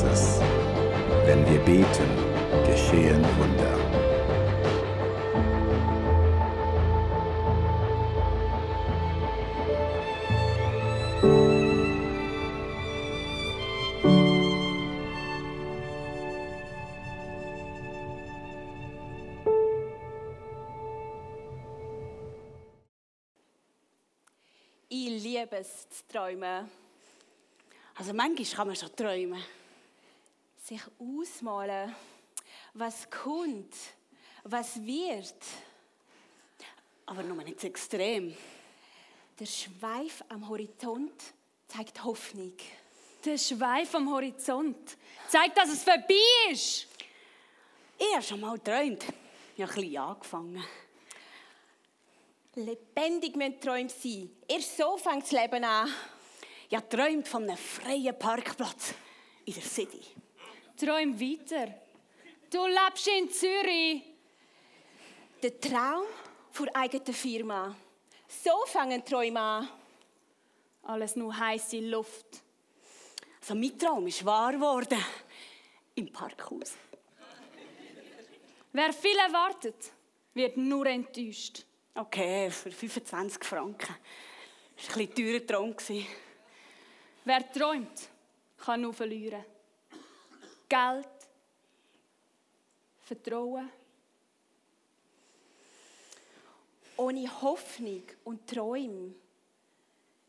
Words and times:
Großes. 0.00 0.40
Wenn 1.26 1.46
wir 1.46 1.58
beten, 1.60 2.08
geschehen 2.66 3.22
Wunder. 3.38 3.78
Ich 24.88 25.22
liebe 25.22 25.56
es 25.56 25.88
zu 25.90 26.08
träumen. 26.08 26.70
Also 27.96 28.14
manchmal 28.14 28.46
kann 28.46 28.66
man 28.66 28.76
schon 28.76 28.96
träumen. 28.96 29.59
Sich 30.70 30.82
ausmalen, 31.00 31.92
was 32.74 33.10
kommt, 33.10 33.74
was 34.44 34.80
wird. 34.80 35.34
Aber 37.06 37.24
nur 37.24 37.42
nicht 37.42 37.64
extrem. 37.64 38.36
Der 39.40 39.46
Schweif 39.46 40.22
am 40.28 40.48
Horizont 40.48 41.34
zeigt 41.66 42.04
Hoffnung. 42.04 42.52
Der 43.24 43.36
Schweif 43.36 43.96
am 43.96 44.12
Horizont 44.12 44.96
zeigt, 45.26 45.58
dass 45.58 45.70
es 45.70 45.82
vorbei 45.82 46.14
ist. 46.52 46.86
Ich 47.98 48.14
habe 48.14 48.22
schon 48.22 48.38
mal 48.38 48.56
geträumt. 48.56 49.04
Ich 49.56 49.62
habe 49.64 49.72
ein 49.72 49.80
bisschen 49.80 49.96
angefangen. 49.98 50.64
Lebendig 52.54 53.34
müssen 53.34 53.60
Träume 53.60 53.88
sein. 53.88 54.30
Erst 54.46 54.76
so 54.76 54.96
fängt 54.96 55.24
das 55.24 55.32
Leben 55.32 55.64
an. 55.64 55.92
Ich 56.68 56.76
habe 56.76 56.86
geträumt 56.86 57.26
von 57.26 57.42
einem 57.42 57.56
freien 57.56 58.16
Parkplatz 58.16 58.94
in 59.44 59.54
der 59.54 59.64
City. 59.64 60.20
Träum 60.80 61.20
weiter. 61.20 61.74
Du 62.50 62.66
lebst 62.66 63.06
in 63.08 63.30
Zürich. 63.30 64.02
Der 65.42 65.60
Traum 65.60 66.06
von 66.50 66.68
eigenen 66.70 67.12
Firma. 67.12 67.76
So 68.26 68.64
fangen 68.64 69.04
Träume 69.04 69.40
an. 69.40 69.68
Alles 70.84 71.16
nur 71.16 71.36
heiße 71.38 71.80
Luft. 71.80 72.42
Also 73.42 73.54
mein 73.54 73.78
Traum 73.78 74.06
ist 74.06 74.24
wahr 74.24 74.52
geworden. 74.52 74.98
Im 75.96 76.10
Parkhaus. 76.10 76.72
Wer 78.72 78.92
viel 78.94 79.18
erwartet, 79.18 79.92
wird 80.32 80.56
nur 80.56 80.86
enttäuscht. 80.86 81.64
Okay, 81.94 82.50
für 82.50 82.70
25 82.70 83.44
Franken. 83.44 83.96
Das 84.76 84.88
war 84.88 84.96
ein 84.96 85.08
bisschen 85.08 85.46
teurer 85.46 85.76
Traum. 85.76 86.06
Wer 87.24 87.52
träumt, 87.52 88.08
kann 88.56 88.80
nur 88.80 88.94
verlieren. 88.94 89.44
Geld, 90.70 91.08
Vertrauen. 93.00 93.68
Ohne 96.96 97.42
Hoffnung 97.42 98.04
und 98.22 98.46
Träume 98.46 99.14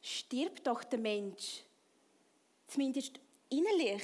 stirbt 0.02 0.66
doch 0.66 0.84
der 0.84 0.98
Mensch. 0.98 1.62
Zumindest 2.66 3.20
innerlich. 3.50 4.02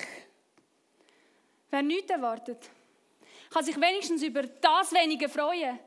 Wer 1.72 1.82
nichts 1.82 2.12
erwartet, 2.12 2.70
kann 3.50 3.66
sich 3.66 3.76
wenigstens 3.78 4.22
über 4.22 4.44
das 4.44 4.92
Wenige 4.92 5.30
freuen, 5.30 5.80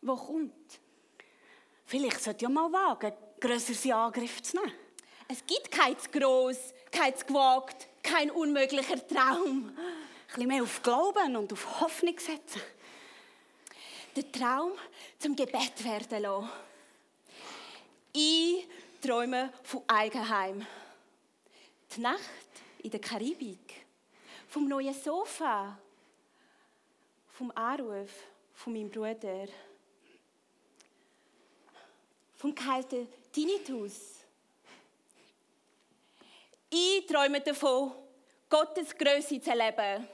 was 0.00 0.18
kommt. 0.18 0.80
Vielleicht 1.84 2.22
sollte 2.22 2.44
ja 2.44 2.48
mal 2.48 2.72
wagen, 2.72 3.12
grösseres 3.38 3.84
Angriff 3.90 4.42
zu 4.42 4.56
nehmen. 4.56 4.72
Es 5.28 5.44
gibt 5.44 5.70
kein 5.70 5.98
zu 5.98 6.08
gross, 6.08 6.72
kein 6.90 7.14
zu 7.14 7.26
gewagt, 7.26 7.88
kein 8.06 8.30
unmöglicher 8.30 9.06
Traum. 9.06 9.68
Ein 9.68 10.26
bisschen 10.26 10.46
mehr 10.46 10.62
auf 10.62 10.82
Glauben 10.82 11.36
und 11.36 11.52
auf 11.52 11.80
Hoffnung 11.80 12.18
setzen. 12.18 12.62
Den 14.14 14.32
Traum 14.32 14.72
zum 15.18 15.34
Gebet 15.34 15.84
werden 15.84 16.22
lassen. 16.22 16.48
Ich 18.12 18.66
träume 19.02 19.52
von 19.62 19.82
Eigenheim. 19.88 20.64
Die 21.94 22.00
Nacht 22.00 22.20
in 22.78 22.90
der 22.90 23.00
Karibik. 23.00 23.84
Vom 24.48 24.68
neuen 24.68 24.94
Sofa. 24.94 25.76
Vom 27.32 27.50
Anruf 27.54 28.10
von 28.54 28.72
meinem 28.72 28.90
Bruder. 28.90 29.48
Vom 32.36 32.54
kalten 32.54 33.08
Tinnitus. 33.32 34.15
Ich 36.70 37.06
träume 37.06 37.40
davon, 37.40 37.92
Gottes 38.48 38.96
Größe 38.96 39.40
zu 39.40 39.50
erleben. 39.50 40.08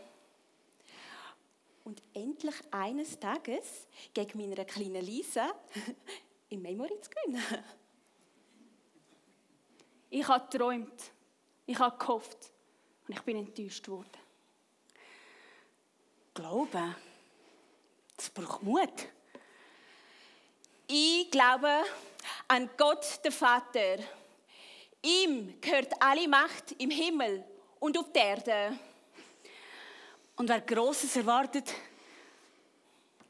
Und 1.85 2.03
endlich 2.15 2.55
eines 2.71 3.19
Tages 3.19 3.87
gegen 4.15 4.39
meiner 4.39 4.65
kleinen 4.65 5.05
Lisa 5.05 5.53
in 6.49 6.63
Memory 6.63 7.01
zu 7.01 7.11
gewinnen. 7.11 7.65
Ich 10.11 10.29
habe 10.29 10.47
geträumt, 10.51 11.11
ich 11.67 11.79
habe 11.79 11.99
gehofft 11.99 12.53
und 13.09 13.15
ich 13.15 13.23
bin 13.23 13.39
enttäuscht 13.39 13.89
worden. 13.89 14.11
Glauben, 16.35 16.95
das 18.17 18.31
braucht 18.31 18.63
Mut. 18.63 19.09
Ich 20.87 21.31
glaube 21.31 21.83
an 22.49 22.69
Gott, 22.77 23.25
den 23.25 23.33
Vater. 23.33 23.97
Ihm 25.03 25.61
gehört 25.61 25.93
alle 26.01 26.29
Macht 26.29 26.73
im 26.79 26.91
Himmel 26.91 27.45
und 27.81 27.99
auf 27.99 28.13
der 28.13 28.25
Erde. 28.25 28.79
Und 30.37 30.49
wer 30.49 30.61
Großes 30.61 31.17
erwartet, 31.17 31.75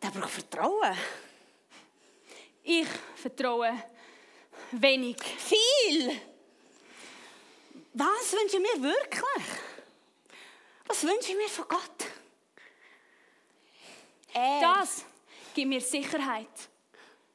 der 0.02 0.08
braucht 0.08 0.30
Vertrauen. 0.30 0.96
Ich 2.62 2.86
vertraue 3.16 3.72
wenig. 4.72 5.16
Viel! 5.22 6.20
Was 7.94 8.32
wünsche 8.32 8.56
ich 8.56 8.62
mir 8.62 8.82
wirklich? 8.82 9.44
Was 10.86 11.02
wünsche 11.04 11.32
ich 11.32 11.36
mir 11.36 11.48
von 11.48 11.68
Gott? 11.68 12.06
Er, 14.34 14.60
Das 14.60 15.04
gibt 15.54 15.68
mir 15.68 15.80
Sicherheit. 15.80 16.48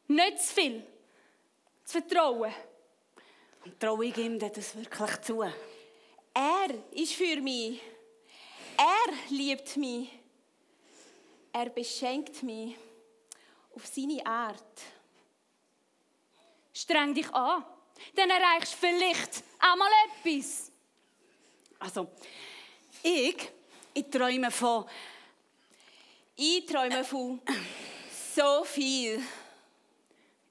Nicht 0.08 0.40
zu 0.42 0.54
viel. 0.54 0.88
Zu 1.84 2.02
vertrauen. 2.02 2.54
Traue 3.80 4.06
ich 4.06 4.18
ihm 4.18 4.40
das 4.40 4.76
wirklich 4.76 5.22
zu? 5.22 5.42
Er 5.42 6.70
ist 6.92 7.14
für 7.14 7.42
mich. 7.42 7.82
Er 8.78 9.14
liebt 9.30 9.78
mich. 9.78 10.10
Er 11.52 11.70
beschenkt 11.70 12.44
mich 12.44 12.75
auf 13.75 13.86
seine 13.88 14.25
Art. 14.25 14.81
Streng 16.74 17.14
dich 17.14 17.34
an. 17.34 17.66
Dann 18.14 18.30
erreichst 18.30 18.74
du 18.74 18.78
vielleicht 18.88 19.44
auch 19.60 19.75
mal 19.75 19.90
etwas. 20.08 20.72
Also, 21.80 22.08
ich, 23.02 23.52
ich 23.94 24.10
träume 24.10 24.52
von. 24.52 24.86
Ich 26.36 26.66
träume 26.68 27.04
von 27.04 27.42
so 28.36 28.63
viel. 28.63 29.20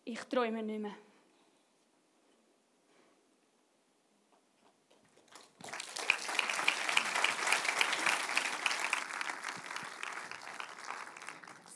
Ich 0.04 0.18
träume 0.24 0.62
nicht 0.62 0.80
mehr. 0.80 1.05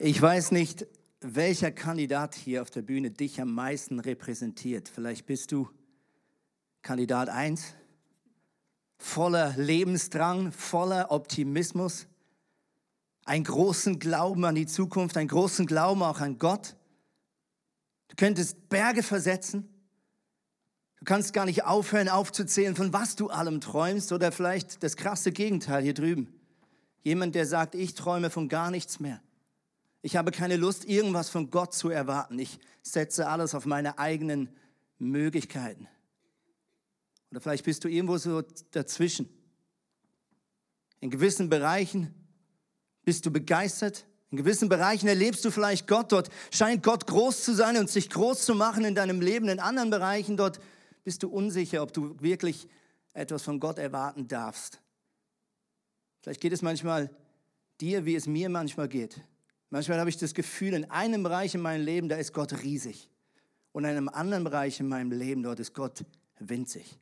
Ich 0.02 0.23
weiß 0.23 0.52
nicht, 0.52 0.87
welcher 1.20 1.70
Kandidat 1.70 2.35
hier 2.35 2.62
auf 2.62 2.70
der 2.70 2.81
Bühne 2.81 3.11
dich 3.11 3.38
am 3.38 3.55
meisten 3.55 4.00
repräsentiert. 4.00 4.88
Vielleicht 4.88 5.26
bist 5.26 5.52
du 5.52 5.69
Kandidat 6.81 7.29
1, 7.29 7.75
voller 8.97 9.52
Lebensdrang, 9.58 10.52
voller 10.52 11.11
Optimismus, 11.11 12.06
einen 13.26 13.44
großen 13.44 13.99
Glauben 13.99 14.47
an 14.47 14.55
die 14.55 14.64
Zukunft, 14.64 15.19
einen 15.19 15.29
großen 15.29 15.67
Glauben 15.67 16.02
auch 16.02 16.20
an 16.20 16.38
Gott. 16.38 16.76
Du 18.08 18.17
könntest 18.17 18.70
Berge 18.70 19.02
versetzen. 19.02 19.69
Du 20.97 21.05
kannst 21.05 21.35
gar 21.35 21.44
nicht 21.44 21.64
aufhören 21.64 22.08
aufzuzählen, 22.08 22.75
von 22.75 22.94
was 22.94 23.17
du 23.17 23.29
allem 23.29 23.61
träumst 23.61 24.12
oder 24.12 24.32
vielleicht 24.32 24.82
das 24.82 24.97
krasse 24.97 25.31
Gegenteil 25.31 25.82
hier 25.82 25.93
drüben. 25.93 26.32
Jemand, 27.02 27.35
der 27.35 27.44
sagt, 27.44 27.75
ich 27.75 27.94
träume 27.94 28.31
von 28.31 28.49
gar 28.49 28.70
nichts 28.70 28.99
mehr. 28.99 29.20
Ich 30.02 30.17
habe 30.17 30.31
keine 30.31 30.56
Lust, 30.56 30.85
irgendwas 30.85 31.29
von 31.29 31.50
Gott 31.50 31.75
zu 31.75 31.91
erwarten. 31.91 32.38
Ich 32.38 32.58
setze 32.82 33.29
alles 33.29 33.55
auf 33.55 33.67
meine 33.67 33.99
eigenen 33.99 34.49
Möglichkeiten. 34.99 35.88
Oder 37.31 37.41
vielleicht 37.41 37.64
bist 37.64 37.85
du 37.85 37.88
irgendwo 37.88 38.17
so 38.19 38.43
dazwischen. 38.70 39.29
In 41.00 41.11
gewissen 41.11 41.49
Bereichen 41.49 42.14
bist 43.05 43.25
du 43.26 43.31
begeistert. 43.31 44.06
In 44.31 44.38
gewissen 44.38 44.69
Bereichen 44.69 45.08
erlebst 45.08 45.44
du 45.44 45.50
vielleicht 45.50 45.87
Gott. 45.87 46.12
Dort 46.12 46.31
scheint 46.50 46.82
Gott 46.82 47.06
groß 47.06 47.44
zu 47.44 47.55
sein 47.55 47.76
und 47.76 47.91
sich 47.91 48.11
groß 48.11 48.44
zu 48.44 48.55
machen 48.55 48.85
in 48.85 48.94
deinem 48.94 49.20
Leben. 49.20 49.49
In 49.49 49.61
anderen 49.61 49.91
Bereichen 49.91 50.37
dort 50.37 50.61
bist 51.05 51.23
du 51.23 51.29
unsicher, 51.29 51.82
ob 51.82 51.93
du 51.93 52.17
wirklich 52.20 52.69
etwas 53.12 53.43
von 53.43 53.61
Gott 53.61 53.79
erwarten 53.79 54.29
darfst. 54.29 54.81
Vielleicht 56.20 56.41
geht 56.41 56.52
es 56.52 56.62
manchmal 56.62 57.11
dir, 57.81 58.05
wie 58.05 58.14
es 58.14 58.26
mir 58.26 58.49
manchmal 58.49 58.88
geht. 58.88 59.20
Manchmal 59.71 60.01
habe 60.01 60.11
ich 60.11 60.17
das 60.17 60.35
Gefühl, 60.35 60.75
in 60.75 60.91
einem 60.91 61.23
Bereich 61.23 61.55
in 61.55 61.61
meinem 61.61 61.85
Leben, 61.85 62.09
da 62.09 62.17
ist 62.17 62.35
Gott 62.35 62.63
riesig. 62.63 63.09
Und 63.73 63.85
in 63.85 63.91
einem 63.91 64.09
anderen 64.09 64.43
Bereich 64.43 64.81
in 64.81 64.89
meinem 64.89 65.13
Leben, 65.13 65.45
dort 65.45 65.61
ist 65.61 65.75
Gott 65.75 66.05
winzig. 66.41 66.99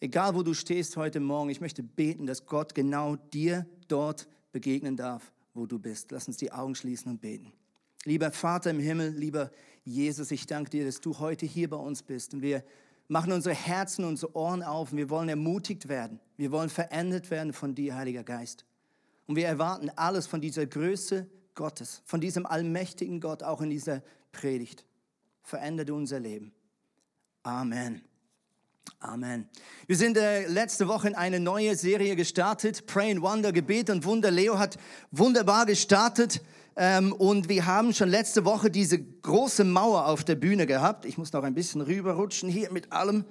Egal 0.00 0.34
wo 0.34 0.42
du 0.42 0.54
stehst 0.54 0.96
heute 0.96 1.20
Morgen, 1.20 1.50
ich 1.50 1.60
möchte 1.60 1.82
beten, 1.82 2.26
dass 2.26 2.46
Gott 2.46 2.74
genau 2.74 3.16
dir 3.16 3.66
dort 3.86 4.28
begegnen 4.52 4.96
darf, 4.96 5.32
wo 5.54 5.66
du 5.66 5.78
bist. 5.78 6.10
Lass 6.10 6.26
uns 6.26 6.36
die 6.36 6.52
Augen 6.52 6.74
schließen 6.74 7.10
und 7.10 7.20
beten. 7.20 7.52
Lieber 8.04 8.30
Vater 8.30 8.70
im 8.70 8.80
Himmel, 8.80 9.10
lieber 9.10 9.50
Jesus, 9.84 10.30
ich 10.30 10.46
danke 10.46 10.70
dir, 10.70 10.84
dass 10.84 11.00
du 11.00 11.18
heute 11.18 11.46
hier 11.46 11.70
bei 11.70 11.76
uns 11.76 12.02
bist 12.02 12.34
und 12.34 12.42
wir 12.42 12.64
machen 13.08 13.32
unsere 13.32 13.54
Herzen, 13.54 14.04
unsere 14.04 14.36
Ohren 14.36 14.62
auf 14.62 14.92
und 14.92 14.98
wir 14.98 15.10
wollen 15.10 15.28
ermutigt 15.28 15.88
werden. 15.88 16.20
Wir 16.36 16.52
wollen 16.52 16.70
verändert 16.70 17.30
werden 17.30 17.52
von 17.52 17.74
dir, 17.74 17.96
Heiliger 17.96 18.22
Geist. 18.22 18.64
Und 19.26 19.36
wir 19.36 19.46
erwarten 19.46 19.90
alles 19.96 20.26
von 20.26 20.40
dieser 20.40 20.66
Größe 20.66 21.26
Gottes, 21.58 22.02
von 22.04 22.20
diesem 22.20 22.46
allmächtigen 22.46 23.20
Gott, 23.20 23.42
auch 23.42 23.60
in 23.60 23.68
dieser 23.68 24.00
Predigt. 24.30 24.86
Verändere 25.42 25.92
unser 25.92 26.20
Leben. 26.20 26.52
Amen. 27.42 28.00
Amen. 29.00 29.48
Wir 29.88 29.96
sind 29.96 30.16
äh, 30.16 30.46
letzte 30.46 30.86
Woche 30.86 31.08
in 31.08 31.14
eine 31.16 31.40
neue 31.40 31.74
Serie 31.74 32.14
gestartet, 32.14 32.86
Pray 32.86 33.10
and 33.10 33.22
Wonder, 33.22 33.52
Gebet 33.52 33.90
und 33.90 34.04
Wunder. 34.04 34.30
Leo 34.30 34.56
hat 34.58 34.78
wunderbar 35.10 35.66
gestartet 35.66 36.42
ähm, 36.76 37.12
und 37.12 37.48
wir 37.48 37.66
haben 37.66 37.92
schon 37.92 38.08
letzte 38.08 38.44
Woche 38.44 38.70
diese 38.70 39.02
große 39.02 39.64
Mauer 39.64 40.06
auf 40.06 40.22
der 40.22 40.36
Bühne 40.36 40.64
gehabt. 40.64 41.06
Ich 41.06 41.18
muss 41.18 41.32
noch 41.32 41.42
ein 41.42 41.54
bisschen 41.54 41.80
rüberrutschen 41.80 42.48
hier 42.48 42.70
mit 42.70 42.92
allem, 42.92 43.24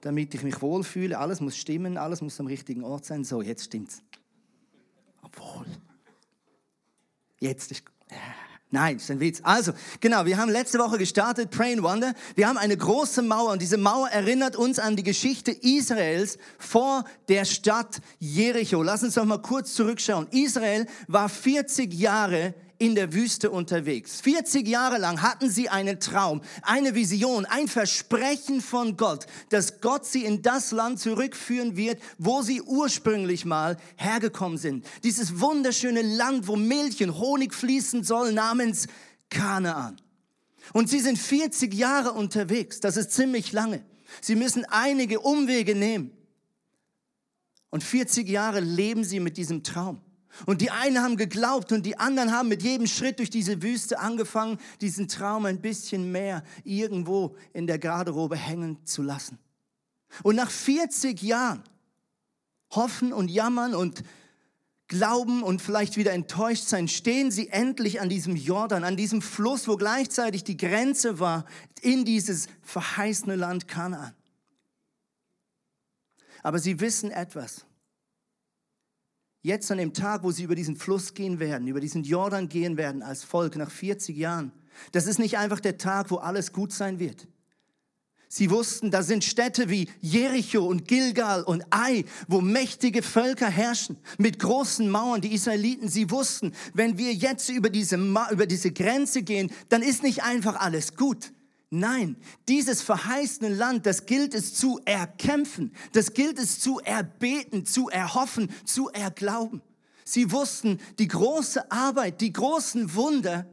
damit 0.00 0.34
ich 0.34 0.42
mich 0.42 0.62
wohlfühle. 0.62 1.18
Alles 1.18 1.42
muss 1.42 1.56
stimmen, 1.56 1.98
alles 1.98 2.22
muss 2.22 2.40
am 2.40 2.46
richtigen 2.46 2.82
Ort 2.82 3.04
sein. 3.04 3.24
So, 3.24 3.42
jetzt 3.42 3.64
stimmt's. 3.64 4.02
Obwohl. 5.22 5.66
Jetzt 7.44 7.72
ist. 7.72 7.82
Nein, 8.70 8.96
ist 8.96 9.10
ein 9.10 9.20
Witz. 9.20 9.40
Also, 9.42 9.72
genau, 10.00 10.24
wir 10.24 10.38
haben 10.38 10.50
letzte 10.50 10.78
Woche 10.78 10.96
gestartet, 10.96 11.50
Pray 11.50 11.74
and 11.74 11.82
Wonder. 11.82 12.14
Wir 12.36 12.48
haben 12.48 12.56
eine 12.56 12.74
große 12.74 13.20
Mauer 13.20 13.52
und 13.52 13.60
diese 13.60 13.76
Mauer 13.76 14.08
erinnert 14.08 14.56
uns 14.56 14.78
an 14.78 14.96
die 14.96 15.02
Geschichte 15.02 15.50
Israels 15.50 16.38
vor 16.58 17.04
der 17.28 17.44
Stadt 17.44 18.00
Jericho. 18.18 18.82
Lass 18.82 19.02
uns 19.02 19.14
doch 19.14 19.26
mal 19.26 19.42
kurz 19.42 19.74
zurückschauen. 19.74 20.26
Israel 20.30 20.86
war 21.06 21.28
40 21.28 21.92
Jahre 21.92 22.54
in 22.84 22.94
der 22.94 23.14
Wüste 23.14 23.50
unterwegs. 23.50 24.20
40 24.20 24.68
Jahre 24.68 24.98
lang 24.98 25.22
hatten 25.22 25.48
sie 25.48 25.70
einen 25.70 26.00
Traum, 26.00 26.42
eine 26.60 26.94
Vision, 26.94 27.46
ein 27.46 27.66
Versprechen 27.66 28.60
von 28.60 28.98
Gott, 28.98 29.24
dass 29.48 29.80
Gott 29.80 30.04
sie 30.04 30.24
in 30.24 30.42
das 30.42 30.70
Land 30.70 31.00
zurückführen 31.00 31.78
wird, 31.78 31.98
wo 32.18 32.42
sie 32.42 32.60
ursprünglich 32.60 33.46
mal 33.46 33.78
hergekommen 33.96 34.58
sind. 34.58 34.84
Dieses 35.02 35.40
wunderschöne 35.40 36.02
Land, 36.02 36.46
wo 36.46 36.56
Milch 36.56 37.02
und 37.02 37.18
Honig 37.18 37.54
fließen 37.54 38.04
soll, 38.04 38.32
namens 38.32 38.86
Kanaan. 39.30 39.96
Und 40.74 40.90
sie 40.90 41.00
sind 41.00 41.18
40 41.18 41.72
Jahre 41.72 42.12
unterwegs. 42.12 42.80
Das 42.80 42.98
ist 42.98 43.12
ziemlich 43.12 43.52
lange. 43.52 43.82
Sie 44.20 44.36
müssen 44.36 44.66
einige 44.66 45.20
Umwege 45.20 45.74
nehmen. 45.74 46.10
Und 47.70 47.82
40 47.82 48.28
Jahre 48.28 48.60
leben 48.60 49.04
sie 49.04 49.20
mit 49.20 49.38
diesem 49.38 49.62
Traum. 49.62 50.02
Und 50.46 50.60
die 50.60 50.70
einen 50.70 51.00
haben 51.00 51.16
geglaubt 51.16 51.72
und 51.72 51.86
die 51.86 51.98
anderen 51.98 52.32
haben 52.32 52.48
mit 52.48 52.62
jedem 52.62 52.86
Schritt 52.86 53.18
durch 53.18 53.30
diese 53.30 53.62
Wüste 53.62 54.00
angefangen, 54.00 54.58
diesen 54.80 55.08
Traum 55.08 55.46
ein 55.46 55.60
bisschen 55.60 56.10
mehr 56.10 56.42
irgendwo 56.64 57.36
in 57.52 57.66
der 57.66 57.78
Garderobe 57.78 58.36
hängen 58.36 58.84
zu 58.84 59.02
lassen. 59.02 59.38
Und 60.22 60.36
nach 60.36 60.50
40 60.50 61.22
Jahren 61.22 61.62
hoffen 62.70 63.12
und 63.12 63.30
jammern 63.30 63.74
und 63.74 64.02
glauben 64.88 65.42
und 65.42 65.62
vielleicht 65.62 65.96
wieder 65.96 66.12
enttäuscht 66.12 66.64
sein, 66.64 66.88
stehen 66.88 67.30
sie 67.30 67.48
endlich 67.48 68.00
an 68.00 68.08
diesem 68.08 68.36
Jordan, 68.36 68.84
an 68.84 68.96
diesem 68.96 69.22
Fluss, 69.22 69.66
wo 69.66 69.76
gleichzeitig 69.76 70.44
die 70.44 70.56
Grenze 70.56 71.18
war 71.18 71.46
in 71.80 72.04
dieses 72.04 72.48
verheißene 72.62 73.36
Land 73.36 73.66
Kanaan. 73.66 74.14
Aber 76.42 76.58
sie 76.58 76.80
wissen 76.80 77.10
etwas 77.10 77.64
jetzt 79.44 79.70
an 79.70 79.78
dem 79.78 79.92
Tag, 79.92 80.24
wo 80.24 80.32
sie 80.32 80.42
über 80.42 80.54
diesen 80.54 80.74
Fluss 80.74 81.14
gehen 81.14 81.38
werden, 81.38 81.68
über 81.68 81.78
diesen 81.78 82.02
Jordan 82.02 82.48
gehen 82.48 82.76
werden 82.76 83.02
als 83.02 83.22
Volk 83.22 83.56
nach 83.56 83.70
40 83.70 84.16
Jahren, 84.16 84.50
das 84.90 85.06
ist 85.06 85.18
nicht 85.18 85.38
einfach 85.38 85.60
der 85.60 85.78
Tag, 85.78 86.10
wo 86.10 86.16
alles 86.16 86.52
gut 86.52 86.72
sein 86.72 86.98
wird. 86.98 87.28
Sie 88.26 88.50
wussten, 88.50 88.90
da 88.90 89.04
sind 89.04 89.22
Städte 89.22 89.68
wie 89.70 89.88
Jericho 90.00 90.66
und 90.66 90.88
Gilgal 90.88 91.44
und 91.44 91.64
Ai, 91.70 92.04
wo 92.26 92.40
mächtige 92.40 93.02
Völker 93.02 93.48
herrschen, 93.48 93.96
mit 94.18 94.40
großen 94.40 94.90
Mauern. 94.90 95.20
Die 95.20 95.34
Israeliten, 95.34 95.88
sie 95.88 96.10
wussten, 96.10 96.52
wenn 96.72 96.98
wir 96.98 97.12
jetzt 97.12 97.48
über 97.50 97.70
diese, 97.70 97.96
über 97.96 98.46
diese 98.46 98.72
Grenze 98.72 99.22
gehen, 99.22 99.52
dann 99.68 99.82
ist 99.82 100.02
nicht 100.02 100.24
einfach 100.24 100.56
alles 100.56 100.96
gut. 100.96 101.33
Nein, 101.76 102.16
dieses 102.46 102.82
verheißene 102.82 103.48
Land, 103.48 103.84
das 103.84 104.06
gilt 104.06 104.32
es 104.32 104.54
zu 104.54 104.80
erkämpfen, 104.84 105.72
das 105.92 106.14
gilt 106.14 106.38
es 106.38 106.60
zu 106.60 106.78
erbeten, 106.78 107.66
zu 107.66 107.88
erhoffen, 107.88 108.48
zu 108.64 108.90
erglauben. 108.90 109.60
Sie 110.04 110.30
wussten, 110.30 110.78
die 111.00 111.08
große 111.08 111.72
Arbeit, 111.72 112.20
die 112.20 112.32
großen 112.32 112.94
Wunder, 112.94 113.46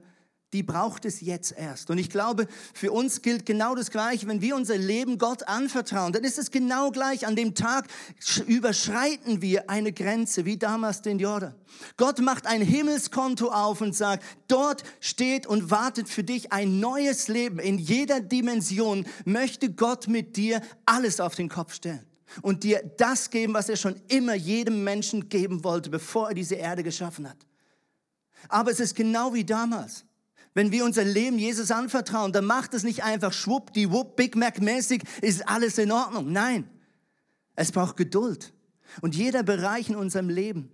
die 0.53 0.63
braucht 0.63 1.05
es 1.05 1.21
jetzt 1.21 1.53
erst. 1.57 1.89
Und 1.89 1.97
ich 1.97 2.09
glaube, 2.09 2.47
für 2.73 2.91
uns 2.91 3.21
gilt 3.21 3.45
genau 3.45 3.73
das 3.73 3.89
Gleiche. 3.89 4.27
Wenn 4.27 4.41
wir 4.41 4.55
unser 4.55 4.77
Leben 4.77 5.17
Gott 5.17 5.47
anvertrauen, 5.47 6.11
dann 6.11 6.23
ist 6.23 6.37
es 6.37 6.51
genau 6.51 6.91
gleich. 6.91 7.25
An 7.25 7.35
dem 7.35 7.55
Tag 7.55 7.87
überschreiten 8.47 9.41
wir 9.41 9.69
eine 9.69 9.93
Grenze, 9.93 10.45
wie 10.45 10.57
damals 10.57 11.01
den 11.01 11.19
Jordan. 11.19 11.55
Gott 11.95 12.19
macht 12.19 12.47
ein 12.47 12.61
Himmelskonto 12.61 13.49
auf 13.49 13.79
und 13.79 13.95
sagt, 13.95 14.25
dort 14.47 14.83
steht 14.99 15.47
und 15.47 15.71
wartet 15.71 16.09
für 16.09 16.23
dich 16.23 16.51
ein 16.51 16.79
neues 16.79 17.29
Leben. 17.29 17.59
In 17.59 17.77
jeder 17.77 18.19
Dimension 18.19 19.05
möchte 19.23 19.71
Gott 19.71 20.07
mit 20.07 20.35
dir 20.35 20.61
alles 20.85 21.21
auf 21.21 21.35
den 21.35 21.47
Kopf 21.47 21.73
stellen 21.73 22.05
und 22.41 22.63
dir 22.63 22.81
das 22.97 23.29
geben, 23.29 23.53
was 23.53 23.69
er 23.69 23.77
schon 23.77 23.95
immer 24.09 24.33
jedem 24.33 24.83
Menschen 24.83 25.29
geben 25.29 25.63
wollte, 25.63 25.89
bevor 25.89 26.29
er 26.29 26.33
diese 26.33 26.55
Erde 26.55 26.83
geschaffen 26.83 27.29
hat. 27.29 27.37
Aber 28.49 28.71
es 28.71 28.79
ist 28.79 28.95
genau 28.95 29.33
wie 29.33 29.45
damals. 29.45 30.05
Wenn 30.53 30.71
wir 30.71 30.83
unser 30.83 31.03
Leben 31.03 31.39
Jesus 31.39 31.71
anvertrauen, 31.71 32.33
dann 32.33 32.45
macht 32.45 32.73
es 32.73 32.83
nicht 32.83 33.03
einfach 33.03 33.31
schwuppdiwupp, 33.31 34.15
Big 34.15 34.35
Mac-mäßig, 34.35 35.03
ist 35.21 35.47
alles 35.47 35.77
in 35.77 35.91
Ordnung. 35.91 36.31
Nein, 36.31 36.69
es 37.55 37.71
braucht 37.71 37.95
Geduld. 37.95 38.53
Und 38.99 39.15
jeder 39.15 39.43
Bereich 39.43 39.89
in 39.89 39.95
unserem 39.95 40.29
Leben 40.29 40.69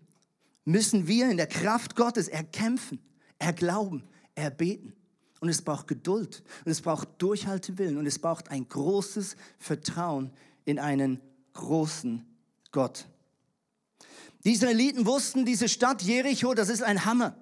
müssen 0.65 1.07
wir 1.07 1.29
in 1.29 1.37
der 1.37 1.47
Kraft 1.47 1.95
Gottes 1.95 2.27
erkämpfen, 2.27 2.99
erglauben, 3.37 4.03
erbeten. 4.33 4.93
Und 5.39 5.49
es 5.49 5.61
braucht 5.61 5.87
Geduld 5.87 6.43
und 6.65 6.71
es 6.71 6.81
braucht 6.81 7.09
Durchhaltewillen 7.19 7.97
und 7.97 8.07
es 8.07 8.17
braucht 8.17 8.49
ein 8.49 8.67
großes 8.67 9.35
Vertrauen 9.59 10.31
in 10.65 10.79
einen 10.79 11.21
großen 11.53 12.25
Gott. 12.71 13.05
Die 14.43 14.53
Israeliten 14.53 15.05
wussten, 15.05 15.45
diese 15.45 15.69
Stadt 15.69 16.01
Jericho, 16.01 16.55
das 16.55 16.69
ist 16.69 16.81
ein 16.81 17.05
Hammer. 17.05 17.35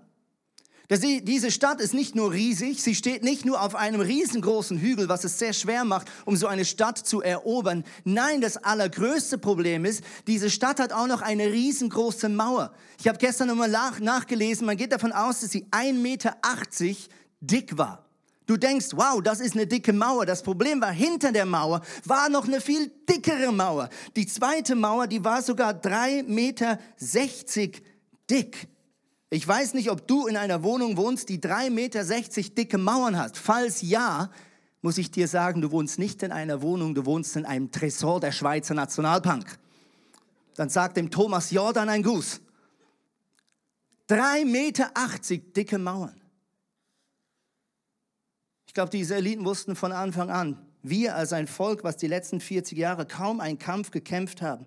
Diese 0.89 1.49
Stadt 1.49 1.81
ist 1.81 1.95
nicht 1.95 2.15
nur 2.15 2.31
riesig, 2.31 2.83
sie 2.83 2.93
steht 2.93 3.23
nicht 3.23 3.43
nur 3.43 3.61
auf 3.61 3.73
einem 3.73 4.01
riesengroßen 4.01 4.77
Hügel, 4.77 5.09
was 5.09 5.23
es 5.23 5.39
sehr 5.39 5.53
schwer 5.53 5.83
macht, 5.83 6.11
um 6.25 6.35
so 6.35 6.45
eine 6.45 6.63
Stadt 6.63 6.99
zu 6.99 7.21
erobern. 7.21 7.83
Nein, 8.03 8.39
das 8.39 8.57
allergrößte 8.57 9.39
Problem 9.39 9.83
ist, 9.83 10.03
diese 10.27 10.51
Stadt 10.51 10.79
hat 10.79 10.93
auch 10.93 11.07
noch 11.07 11.23
eine 11.23 11.51
riesengroße 11.51 12.29
Mauer. 12.29 12.71
Ich 12.99 13.07
habe 13.07 13.17
gestern 13.17 13.47
nochmal 13.47 13.69
nach, 13.69 13.99
nachgelesen, 13.99 14.67
man 14.67 14.77
geht 14.77 14.91
davon 14.91 15.11
aus, 15.11 15.39
dass 15.39 15.51
sie 15.51 15.65
1,80 15.71 15.93
Meter 15.93 16.37
dick 17.41 17.77
war. 17.77 18.05
Du 18.45 18.57
denkst, 18.57 18.89
wow, 18.93 19.21
das 19.23 19.39
ist 19.39 19.55
eine 19.55 19.65
dicke 19.65 19.91
Mauer. 19.91 20.25
Das 20.25 20.43
Problem 20.43 20.79
war, 20.79 20.91
hinter 20.91 21.31
der 21.31 21.47
Mauer 21.47 21.81
war 22.03 22.29
noch 22.29 22.47
eine 22.47 22.61
viel 22.61 22.91
dickere 23.09 23.51
Mauer. 23.51 23.89
Die 24.15 24.27
zweite 24.27 24.75
Mauer, 24.75 25.07
die 25.07 25.23
war 25.23 25.41
sogar 25.41 25.73
3,60 25.73 26.23
Meter 26.27 26.79
dick. 28.29 28.67
Ich 29.35 29.45
weiß 29.45 29.73
nicht, 29.73 29.91
ob 29.91 30.07
du 30.07 30.27
in 30.27 30.37
einer 30.37 30.63
Wohnung 30.63 30.95
wohnst, 30.95 31.27
die 31.27 31.39
3,60 31.39 31.69
Meter 31.69 32.55
dicke 32.55 32.77
Mauern 32.77 33.17
hat. 33.17 33.37
Falls 33.37 33.81
ja, 33.81 34.31
muss 34.81 34.97
ich 34.97 35.11
dir 35.11 35.27
sagen, 35.27 35.59
du 35.59 35.71
wohnst 35.71 35.99
nicht 35.99 36.23
in 36.23 36.31
einer 36.31 36.61
Wohnung, 36.61 36.95
du 36.95 37.05
wohnst 37.05 37.35
in 37.35 37.45
einem 37.45 37.69
Tresor 37.69 38.21
der 38.21 38.31
Schweizer 38.31 38.75
Nationalbank. 38.75 39.59
Dann 40.55 40.69
sagt 40.69 40.95
dem 40.95 41.11
Thomas 41.11 41.51
Jordan 41.51 41.89
ein 41.89 42.01
Guss. 42.01 42.39
3,80 44.07 44.45
Meter 44.45 44.91
dicke 45.53 45.79
Mauern. 45.79 46.15
glaube, 48.75 48.91
die 48.91 48.99
Israeliten 48.99 49.43
wussten 49.43 49.75
von 49.75 49.91
Anfang 49.91 50.29
an, 50.29 50.65
wir 50.81 51.13
als 51.17 51.33
ein 51.33 51.47
Volk, 51.47 51.83
was 51.83 51.97
die 51.97 52.07
letzten 52.07 52.39
40 52.39 52.77
Jahre 52.77 53.05
kaum 53.05 53.41
einen 53.41 53.59
Kampf 53.59 53.91
gekämpft 53.91 54.41
haben, 54.41 54.65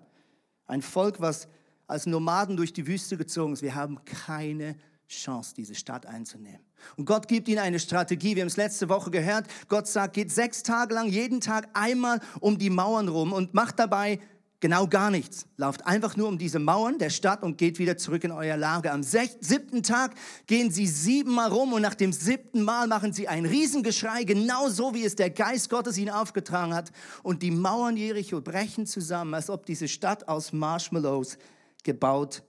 ein 0.67 0.83
Volk, 0.83 1.21
was 1.21 1.47
als 1.89 2.05
Nomaden 2.05 2.57
durch 2.57 2.73
die 2.73 2.87
Wüste 2.87 3.17
gezogen 3.17 3.53
ist, 3.53 3.61
wir 3.61 3.75
haben 3.75 4.03
keine 4.05 4.75
Chance, 5.07 5.53
diese 5.55 5.73
Stadt 5.75 6.05
einzunehmen. 6.05 6.61
Und 6.95 7.05
Gott 7.05 7.27
gibt 7.27 7.47
ihnen 7.47 7.59
eine 7.59 7.79
Strategie. 7.79 8.35
Wir 8.35 8.43
haben 8.43 8.47
es 8.47 8.57
letzte 8.57 8.89
Woche 8.89 9.09
gehört. 9.11 9.47
Gott 9.67 9.87
sagt, 9.87 10.13
geht 10.13 10.31
sechs 10.31 10.63
Tage 10.63 10.93
lang 10.93 11.09
jeden 11.09 11.41
Tag 11.41 11.67
einmal 11.73 12.21
um 12.39 12.57
die 12.57 12.69
Mauern 12.69 13.07
rum 13.07 13.33
und 13.33 13.53
macht 13.53 13.79
dabei 13.79 14.19
genau 14.59 14.87
gar 14.87 15.09
nichts. 15.09 15.47
Lauft 15.57 15.85
einfach 15.85 16.15
nur 16.15 16.27
um 16.27 16.37
diese 16.37 16.59
Mauern 16.59 16.99
der 16.99 17.09
Stadt 17.09 17.43
und 17.43 17.57
geht 17.57 17.79
wieder 17.79 17.97
zurück 17.97 18.23
in 18.23 18.31
euer 18.31 18.57
Lager. 18.57 18.93
Am 18.93 19.03
siebten 19.03 19.83
Tag 19.83 20.13
gehen 20.47 20.71
sie 20.71 20.87
siebenmal 20.87 21.49
rum 21.49 21.73
und 21.73 21.81
nach 21.81 21.95
dem 21.95 22.13
siebten 22.13 22.61
Mal 22.61 22.87
machen 22.87 23.13
sie 23.13 23.27
ein 23.27 23.45
Riesengeschrei, 23.45 24.23
genau 24.23 24.69
so 24.69 24.93
wie 24.93 25.05
es 25.05 25.15
der 25.15 25.29
Geist 25.29 25.69
Gottes 25.69 25.97
ihnen 25.97 26.11
aufgetragen 26.11 26.73
hat. 26.73 26.91
Und 27.23 27.41
die 27.41 27.51
Mauern 27.51 27.97
Jericho 27.97 28.41
brechen 28.41 28.85
zusammen, 28.85 29.33
als 29.33 29.49
ob 29.49 29.65
diese 29.65 29.87
Stadt 29.87 30.27
aus 30.27 30.53
Marshmallows 30.53 31.37
gebaut 31.83 32.43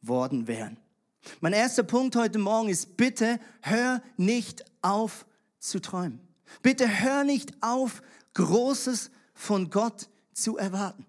worden 0.00 0.46
wären. 0.46 0.76
Mein 1.40 1.52
erster 1.52 1.82
Punkt 1.82 2.16
heute 2.16 2.38
Morgen 2.38 2.68
ist, 2.68 2.96
bitte 2.96 3.38
hör 3.60 4.02
nicht 4.16 4.64
auf 4.82 5.26
zu 5.58 5.80
träumen. 5.80 6.20
Bitte 6.62 6.88
hör 7.00 7.24
nicht 7.24 7.62
auf, 7.62 8.02
Großes 8.34 9.10
von 9.34 9.70
Gott 9.70 10.08
zu 10.32 10.56
erwarten. 10.56 11.06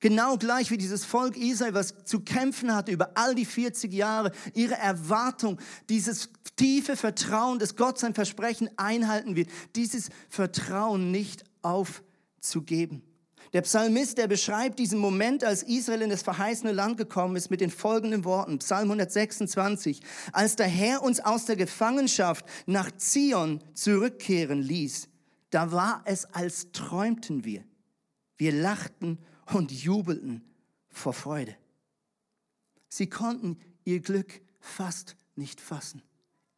Genau 0.00 0.36
gleich 0.36 0.70
wie 0.70 0.76
dieses 0.76 1.04
Volk 1.04 1.36
Israel, 1.36 1.74
was 1.74 1.94
zu 2.04 2.20
kämpfen 2.20 2.74
hatte 2.74 2.92
über 2.92 3.12
all 3.14 3.34
die 3.34 3.46
40 3.46 3.92
Jahre, 3.92 4.30
ihre 4.54 4.74
Erwartung, 4.74 5.58
dieses 5.88 6.30
tiefe 6.56 6.96
Vertrauen, 6.96 7.58
dass 7.58 7.76
Gott 7.76 7.98
sein 7.98 8.14
Versprechen 8.14 8.68
einhalten 8.76 9.36
wird, 9.36 9.48
dieses 9.74 10.10
Vertrauen 10.28 11.10
nicht 11.10 11.44
aufzugeben. 11.62 13.02
Der 13.52 13.62
Psalmist, 13.62 14.18
der 14.18 14.26
beschreibt 14.26 14.78
diesen 14.78 14.98
Moment, 14.98 15.44
als 15.44 15.62
Israel 15.62 16.02
in 16.02 16.10
das 16.10 16.22
verheißene 16.22 16.72
Land 16.72 16.98
gekommen 16.98 17.36
ist, 17.36 17.50
mit 17.50 17.60
den 17.60 17.70
folgenden 17.70 18.24
Worten. 18.24 18.58
Psalm 18.58 18.90
126. 18.90 20.00
Als 20.32 20.56
der 20.56 20.66
Herr 20.66 21.02
uns 21.02 21.20
aus 21.20 21.46
der 21.46 21.56
Gefangenschaft 21.56 22.44
nach 22.66 22.90
Zion 22.96 23.62
zurückkehren 23.74 24.60
ließ, 24.62 25.08
da 25.50 25.72
war 25.72 26.02
es, 26.04 26.26
als 26.34 26.72
träumten 26.72 27.44
wir. 27.44 27.64
Wir 28.36 28.52
lachten 28.52 29.18
und 29.54 29.72
jubelten 29.72 30.42
vor 30.88 31.12
Freude. 31.12 31.56
Sie 32.88 33.08
konnten 33.08 33.58
ihr 33.84 34.00
Glück 34.00 34.40
fast 34.60 35.16
nicht 35.36 35.60
fassen. 35.60 36.02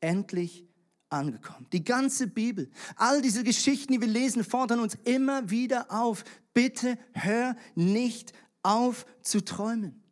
Endlich 0.01 0.65
angekommen. 1.11 1.67
Die 1.73 1.85
ganze 1.85 2.27
Bibel, 2.27 2.71
all 2.97 3.23
diese 3.23 3.45
Geschichten, 3.45 3.93
die 3.93 4.01
wir 4.01 4.09
lesen, 4.09 4.45
fordern 4.45 4.81
uns 4.81 4.97
immer 5.05 5.51
wieder 5.51 5.91
auf. 5.91 6.25
Bitte 6.59 6.99
hör 7.13 7.55
nicht 7.77 8.33
auf 8.65 9.07
zu 9.23 9.45
träumen. 9.45 10.03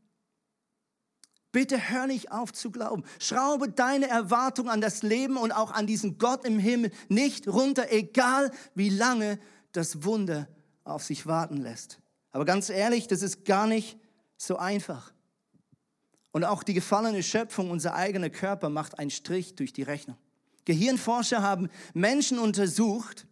Bitte 1.50 1.90
hör 1.90 2.06
nicht 2.06 2.30
auf 2.30 2.52
zu 2.52 2.70
glauben. 2.70 3.02
Schraube 3.18 3.68
deine 3.68 4.06
Erwartung 4.06 4.70
an 4.70 4.80
das 4.80 5.02
Leben 5.02 5.38
und 5.38 5.50
auch 5.50 5.72
an 5.72 5.88
diesen 5.88 6.18
Gott 6.18 6.44
im 6.44 6.60
Himmel 6.60 6.92
nicht 7.08 7.48
runter, 7.48 7.90
egal 7.90 8.52
wie 8.76 8.90
lange 8.90 9.40
das 9.72 10.04
Wunder 10.04 10.46
auf 10.84 11.02
sich 11.02 11.26
warten 11.26 11.56
lässt. 11.56 11.98
Aber 12.30 12.44
ganz 12.44 12.70
ehrlich, 12.70 13.08
das 13.08 13.22
ist 13.22 13.44
gar 13.44 13.66
nicht 13.66 13.98
so 14.36 14.56
einfach. 14.56 15.12
Und 16.30 16.44
auch 16.44 16.62
die 16.62 16.74
gefallene 16.74 17.24
Schöpfung, 17.24 17.72
unser 17.72 17.96
eigener 17.96 18.30
Körper, 18.30 18.70
macht 18.70 19.00
einen 19.00 19.10
Strich 19.10 19.56
durch 19.56 19.72
die 19.72 19.82
Rechnung. 19.82 20.16
Gehirnforscher 20.64 21.42
haben 21.42 21.70
Menschen 21.92 22.38
untersucht, 22.38 23.26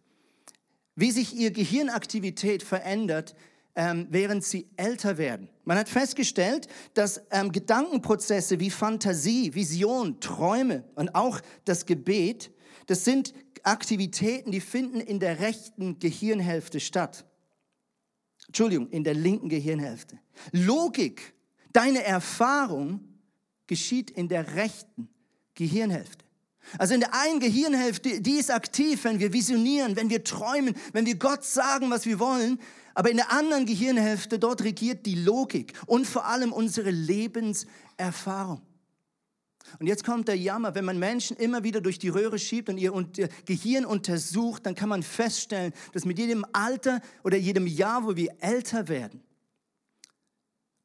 wie 0.95 1.11
sich 1.11 1.35
ihre 1.35 1.51
Gehirnaktivität 1.51 2.63
verändert, 2.63 3.35
ähm, 3.75 4.07
während 4.09 4.43
sie 4.43 4.67
älter 4.77 5.17
werden. 5.17 5.49
Man 5.65 5.77
hat 5.77 5.89
festgestellt, 5.89 6.67
dass 6.93 7.21
ähm, 7.31 7.51
Gedankenprozesse 7.51 8.59
wie 8.59 8.69
Fantasie, 8.69 9.53
Vision, 9.53 10.19
Träume 10.21 10.85
und 10.95 11.13
auch 11.13 11.41
das 11.65 11.85
Gebet, 11.85 12.51
das 12.87 13.03
sind 13.03 13.33
Aktivitäten, 13.63 14.51
die 14.51 14.61
finden 14.61 15.01
in 15.01 15.19
der 15.19 15.39
rechten 15.39 15.99
Gehirnhälfte 15.99 16.79
statt. 16.79 17.25
Entschuldigung, 18.47 18.89
in 18.89 19.03
der 19.03 19.15
linken 19.15 19.49
Gehirnhälfte. 19.49 20.19
Logik, 20.51 21.33
deine 21.73 22.03
Erfahrung 22.03 23.01
geschieht 23.67 24.11
in 24.11 24.27
der 24.27 24.55
rechten 24.55 25.09
Gehirnhälfte. 25.55 26.24
Also 26.77 26.93
in 26.93 26.99
der 26.99 27.13
einen 27.13 27.39
Gehirnhälfte, 27.39 28.21
die 28.21 28.37
ist 28.37 28.51
aktiv, 28.51 29.03
wenn 29.03 29.19
wir 29.19 29.33
visionieren, 29.33 29.95
wenn 29.95 30.09
wir 30.09 30.23
träumen, 30.23 30.75
wenn 30.93 31.05
wir 31.05 31.15
Gott 31.15 31.43
sagen, 31.43 31.89
was 31.91 32.05
wir 32.05 32.19
wollen. 32.19 32.59
Aber 32.93 33.11
in 33.11 33.17
der 33.17 33.31
anderen 33.31 33.65
Gehirnhälfte, 33.65 34.39
dort 34.39 34.63
regiert 34.63 35.05
die 35.05 35.15
Logik 35.15 35.73
und 35.85 36.07
vor 36.07 36.25
allem 36.25 36.51
unsere 36.51 36.91
Lebenserfahrung. 36.91 38.61
Und 39.79 39.87
jetzt 39.87 40.03
kommt 40.03 40.27
der 40.27 40.37
Jammer, 40.37 40.75
wenn 40.75 40.85
man 40.85 40.99
Menschen 40.99 41.35
immer 41.37 41.63
wieder 41.63 41.81
durch 41.81 41.99
die 41.99 42.09
Röhre 42.09 42.39
schiebt 42.39 42.69
und 42.69 42.77
ihr 42.77 42.93
Gehirn 43.45 43.85
untersucht, 43.85 44.65
dann 44.65 44.75
kann 44.75 44.89
man 44.89 45.03
feststellen, 45.03 45.73
dass 45.93 46.05
mit 46.05 46.19
jedem 46.19 46.45
Alter 46.53 47.01
oder 47.23 47.37
jedem 47.37 47.67
Jahr, 47.67 48.05
wo 48.05 48.15
wir 48.15 48.29
älter 48.39 48.87
werden, 48.87 49.23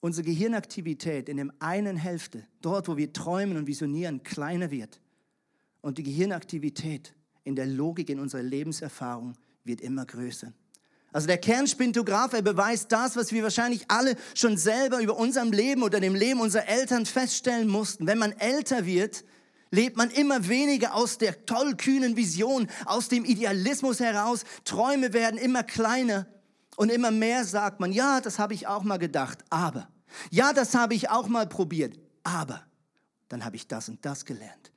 unsere 0.01 0.25
Gehirnaktivität 0.25 1.29
in 1.29 1.37
der 1.37 1.49
einen 1.59 1.97
Hälfte, 1.97 2.47
dort 2.63 2.89
wo 2.89 2.97
wir 2.97 3.13
träumen 3.13 3.57
und 3.57 3.67
visionieren, 3.67 4.23
kleiner 4.23 4.71
wird. 4.71 5.01
Und 5.83 5.99
die 5.99 6.03
Gehirnaktivität 6.03 7.15
in 7.45 7.57
der 7.57 7.67
Logik, 7.67 8.11
in 8.11 8.21
unserer 8.21 8.43
Lebenserfahrung 8.43 9.35
wird 9.65 9.81
immer 9.81 10.05
größer. 10.05 10.53
Also 11.13 11.27
der 11.27 11.39
Kernspintograph, 11.39 12.33
er 12.33 12.43
beweist 12.43 12.93
das, 12.93 13.17
was 13.17 13.33
wir 13.33 13.43
wahrscheinlich 13.43 13.85
alle 13.89 14.15
schon 14.35 14.57
selber 14.57 15.01
über 15.01 15.17
unserem 15.17 15.51
Leben 15.51 15.83
oder 15.83 15.99
dem 15.99 16.15
Leben 16.15 16.41
unserer 16.41 16.69
Eltern 16.69 17.05
feststellen 17.05 17.69
mussten. 17.69 18.07
Wenn 18.07 18.19
man 18.19 18.33
älter 18.33 18.87
wird, 18.87 19.25
lebt 19.73 19.97
man 19.97 20.11
immer 20.11 20.49
weniger 20.49 20.95
aus 20.95 21.19
der 21.19 21.47
tollkühnen 21.47 22.17
Vision, 22.17 22.69
aus 22.85 23.09
dem 23.09 23.25
Idealismus 23.25 23.99
heraus. 23.99 24.45
Träume 24.65 25.13
werden 25.13 25.39
immer 25.39 25.65
kleiner 25.65 26.27
und 26.77 26.93
immer 26.93 27.11
mehr 27.11 27.45
sagt 27.45 27.81
man, 27.81 27.93
ja, 27.93 28.21
das 28.21 28.39
habe 28.39 28.55
ich 28.55 28.69
auch 28.69 28.85
mal 28.85 28.99
gedacht, 28.99 29.41
aber. 29.51 29.89
Ja, 30.31 30.53
das 30.53 30.75
habe 30.75 30.95
ich 30.95 31.11
auch 31.11 31.27
mal 31.27 31.49
probiert, 31.49 31.99
aber. 32.23 32.63
Dann 33.29 33.45
habe 33.45 33.57
ich 33.57 33.67
das 33.67 33.89
und 33.89 34.05
das 34.05 34.25
gelernt 34.25 34.71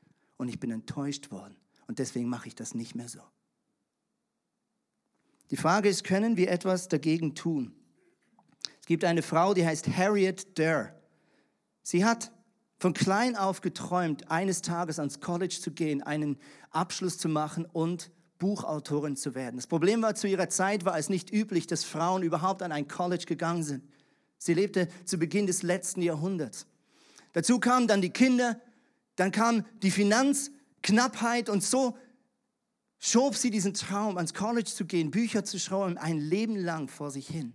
und 0.44 0.50
ich 0.50 0.60
bin 0.60 0.72
enttäuscht 0.72 1.32
worden 1.32 1.56
und 1.88 2.00
deswegen 2.00 2.28
mache 2.28 2.50
ich 2.50 2.56
das 2.56 2.76
nicht 2.76 2.96
mehr 2.96 3.08
so. 3.08 3.22
Die 5.52 5.56
Frage 5.56 5.88
ist, 5.88 6.04
können 6.04 6.36
wir 6.36 6.52
etwas 6.52 6.90
dagegen 6.90 7.34
tun? 7.34 7.74
Es 8.82 8.86
gibt 8.86 9.06
eine 9.06 9.22
Frau, 9.22 9.54
die 9.54 9.66
heißt 9.66 9.88
Harriet 9.88 10.58
Durr. 10.60 10.94
Sie 11.82 12.04
hat 12.04 12.34
von 12.78 12.94
klein 12.94 13.38
auf 13.38 13.62
geträumt, 13.62 14.30
eines 14.30 14.62
Tages 14.62 15.00
ans 15.00 15.22
College 15.22 15.58
zu 15.62 15.72
gehen, 15.72 16.04
einen 16.04 16.38
Abschluss 16.72 17.18
zu 17.18 17.30
machen 17.30 17.66
und 17.66 18.12
Buchautorin 18.38 19.16
zu 19.16 19.36
werden. 19.36 19.56
Das 19.56 19.68
Problem 19.68 20.02
war, 20.02 20.16
zu 20.16 20.28
ihrer 20.28 20.50
Zeit 20.50 20.84
war 20.84 20.98
es 20.98 21.08
nicht 21.08 21.32
üblich, 21.32 21.68
dass 21.68 21.86
Frauen 21.86 22.22
überhaupt 22.24 22.62
an 22.62 22.74
ein 22.74 22.90
College 22.90 23.24
gegangen 23.26 23.64
sind. 23.64 23.84
Sie 24.38 24.54
lebte 24.54 24.90
zu 25.06 25.18
Beginn 25.18 25.48
des 25.48 25.64
letzten 25.64 26.02
Jahrhunderts. 26.02 26.68
Dazu 27.32 27.62
kamen 27.62 27.88
dann 27.88 28.02
die 28.02 28.10
Kinder, 28.10 28.60
dann 29.15 29.32
kam 29.32 29.65
die 29.82 29.91
Finanzknappheit 29.91 31.50
und 31.50 31.63
so 31.63 31.98
schob 33.00 33.36
sie 33.36 33.51
diesen 33.51 33.74
Traum, 33.74 34.17
ans 34.17 34.34
College 34.34 34.70
zu 34.70 34.86
gehen, 34.86 35.12
Bücher 35.12 35.43
zu 35.43 35.60
schreiben, 35.60 35.98
ein 35.98 36.20
Leben 36.20 36.55
lang 36.55 36.88
vor 36.88 37.12
sich 37.12 37.27
hin. 37.27 37.53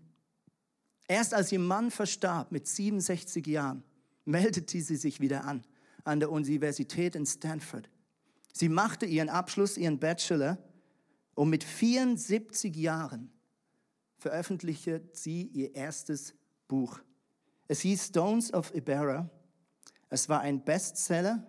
Erst 1.08 1.32
als 1.32 1.50
ihr 1.52 1.58
Mann 1.58 1.90
verstarb 1.90 2.52
mit 2.52 2.66
67 2.66 3.46
Jahren, 3.46 3.82
meldete 4.24 4.80
sie 4.80 4.96
sich 4.96 5.20
wieder 5.20 5.44
an 5.44 5.64
an 6.08 6.20
der 6.20 6.32
Universität 6.32 7.14
in 7.14 7.26
Stanford. 7.26 7.88
Sie 8.52 8.70
machte 8.70 9.04
ihren 9.04 9.28
Abschluss, 9.28 9.76
ihren 9.76 9.98
Bachelor 9.98 10.58
und 11.34 11.50
mit 11.50 11.62
74 11.62 12.74
Jahren 12.74 13.30
veröffentlichte 14.16 15.06
sie 15.12 15.42
ihr 15.42 15.74
erstes 15.74 16.34
Buch. 16.66 16.98
Es 17.68 17.80
hieß 17.80 18.06
Stones 18.06 18.52
of 18.52 18.74
Iberra. 18.74 19.30
Es 20.10 20.28
war 20.28 20.40
ein 20.40 20.64
Bestseller 20.64 21.46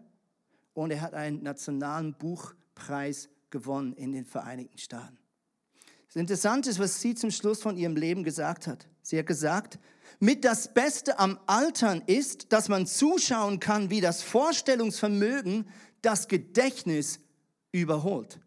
und 0.73 0.91
er 0.91 1.01
hat 1.01 1.13
einen 1.13 1.43
nationalen 1.43 2.13
Buchpreis 2.13 3.29
gewonnen 3.49 3.93
in 3.93 4.11
den 4.11 4.25
Vereinigten 4.25 4.77
Staaten. 4.77 5.17
Das 6.07 6.15
Interessante 6.15 6.69
ist, 6.69 6.79
was 6.79 7.01
sie 7.01 7.15
zum 7.15 7.31
Schluss 7.31 7.61
von 7.61 7.77
ihrem 7.77 7.95
Leben 7.95 8.23
gesagt 8.23 8.67
hat. 8.67 8.87
Sie 9.01 9.17
hat 9.17 9.27
gesagt, 9.27 9.79
mit 10.19 10.43
das 10.43 10.73
Beste 10.73 11.19
am 11.19 11.39
Altern 11.45 12.01
ist, 12.05 12.51
dass 12.51 12.67
man 12.67 12.87
zuschauen 12.87 13.59
kann, 13.59 13.89
wie 13.89 14.01
das 14.01 14.21
Vorstellungsvermögen 14.21 15.69
das 16.01 16.27
Gedächtnis 16.27 17.19
überholt. 17.71 18.39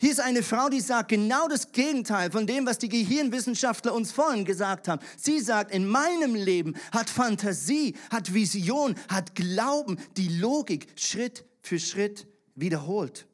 Hier 0.00 0.10
ist 0.10 0.20
eine 0.20 0.42
Frau, 0.42 0.68
die 0.68 0.80
sagt 0.80 1.08
genau 1.08 1.48
das 1.48 1.72
Gegenteil 1.72 2.30
von 2.30 2.46
dem, 2.46 2.66
was 2.66 2.78
die 2.78 2.88
Gehirnwissenschaftler 2.88 3.94
uns 3.94 4.12
vorhin 4.12 4.44
gesagt 4.44 4.88
haben. 4.88 5.04
Sie 5.16 5.40
sagt, 5.40 5.72
in 5.72 5.86
meinem 5.86 6.34
Leben 6.34 6.74
hat 6.92 7.10
Fantasie, 7.10 7.96
hat 8.10 8.32
Vision, 8.32 8.94
hat 9.08 9.34
Glauben 9.34 9.98
die 10.16 10.28
Logik 10.28 10.88
Schritt 10.96 11.44
für 11.62 11.78
Schritt 11.78 12.26
wiederholt. 12.54 13.26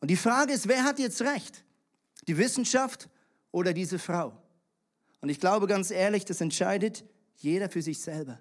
Und 0.00 0.10
die 0.10 0.16
Frage 0.16 0.52
ist, 0.52 0.68
wer 0.68 0.84
hat 0.84 0.98
jetzt 0.98 1.22
recht? 1.22 1.64
Die 2.26 2.38
Wissenschaft 2.38 3.08
oder 3.50 3.72
diese 3.72 3.98
Frau? 3.98 4.32
Und 5.20 5.28
ich 5.28 5.40
glaube 5.40 5.66
ganz 5.66 5.90
ehrlich, 5.90 6.24
das 6.24 6.40
entscheidet 6.40 7.04
jeder 7.36 7.68
für 7.68 7.82
sich 7.82 8.00
selber. 8.00 8.40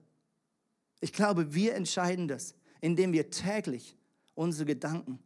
Ich 0.99 1.13
glaube, 1.13 1.53
wir 1.53 1.75
entscheiden 1.75 2.27
das, 2.27 2.55
indem 2.81 3.13
wir 3.13 3.29
täglich 3.29 3.95
unsere 4.35 4.65
Gedanken 4.65 5.19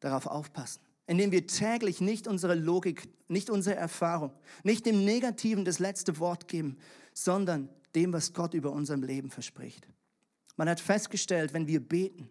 darauf 0.00 0.26
aufpassen, 0.26 0.80
indem 1.06 1.32
wir 1.32 1.46
täglich 1.46 2.00
nicht 2.00 2.26
unsere 2.26 2.54
Logik, 2.54 3.08
nicht 3.28 3.50
unsere 3.50 3.76
Erfahrung, 3.76 4.32
nicht 4.62 4.86
dem 4.86 5.04
Negativen 5.04 5.64
das 5.64 5.78
letzte 5.78 6.18
Wort 6.18 6.48
geben, 6.48 6.78
sondern 7.12 7.68
dem, 7.94 8.12
was 8.12 8.32
Gott 8.32 8.54
über 8.54 8.72
unserem 8.72 9.02
Leben 9.02 9.30
verspricht. 9.30 9.86
Man 10.56 10.68
hat 10.68 10.80
festgestellt, 10.80 11.54
wenn 11.54 11.66
wir 11.66 11.80
beten, 11.80 12.28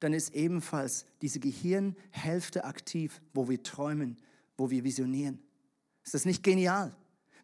dann 0.00 0.12
ist 0.12 0.34
ebenfalls 0.34 1.06
diese 1.22 1.40
Gehirnhälfte 1.40 2.64
aktiv, 2.64 3.20
wo 3.32 3.48
wir 3.48 3.62
träumen, 3.62 4.16
wo 4.56 4.70
wir 4.70 4.84
visionieren. 4.84 5.40
Ist 6.04 6.14
das 6.14 6.24
nicht 6.24 6.42
genial? 6.42 6.94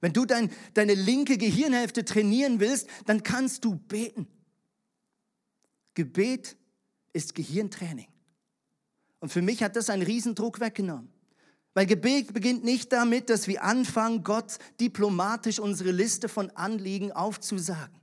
Wenn 0.01 0.13
du 0.13 0.25
dein, 0.25 0.51
deine 0.75 0.95
linke 0.95 1.39
Gehirnhälfte 1.39 2.05
trainieren 2.05 2.61
willst, 2.61 2.89
dann 3.07 3.23
kannst 3.23 3.65
du 3.65 3.77
beten. 3.77 4.27
Gebet 5.95 6.57
ist 7.13 7.35
Gehirntraining. 7.35 8.12
Und 9.23 9.31
für 9.31 9.41
mich 9.41 9.63
hat 9.63 9.77
das 9.77 9.89
einen 9.89 10.03
Riesendruck 10.03 10.59
weggenommen. 10.59 11.09
Weil 11.75 11.87
Gebet 11.87 12.35
beginnt 12.35 12.65
nicht 12.65 12.93
damit, 12.93 13.31
dass 13.31 13.47
wir 13.47 13.63
anfangen, 13.63 14.25
Gott 14.25 14.59
diplomatisch 14.81 15.61
unsere 15.61 15.93
Liste 15.93 16.29
von 16.29 16.51
Anliegen 16.51 17.13
aufzusagen. 17.13 18.01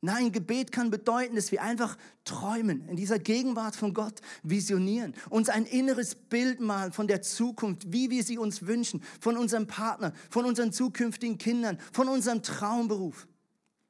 Nein, 0.00 0.30
Gebet 0.30 0.70
kann 0.70 0.90
bedeuten, 0.90 1.34
dass 1.34 1.50
wir 1.50 1.62
einfach 1.62 1.98
träumen, 2.24 2.88
in 2.88 2.94
dieser 2.94 3.18
Gegenwart 3.18 3.74
von 3.74 3.92
Gott 3.92 4.20
visionieren, 4.44 5.14
uns 5.30 5.48
ein 5.48 5.66
inneres 5.66 6.14
Bild 6.14 6.60
malen 6.60 6.92
von 6.92 7.08
der 7.08 7.22
Zukunft, 7.22 7.92
wie 7.92 8.10
wir 8.10 8.22
sie 8.22 8.38
uns 8.38 8.64
wünschen, 8.64 9.02
von 9.20 9.36
unserem 9.36 9.66
Partner, 9.66 10.12
von 10.30 10.44
unseren 10.44 10.72
zukünftigen 10.72 11.38
Kindern, 11.38 11.76
von 11.92 12.08
unserem 12.08 12.40
Traumberuf. 12.40 13.26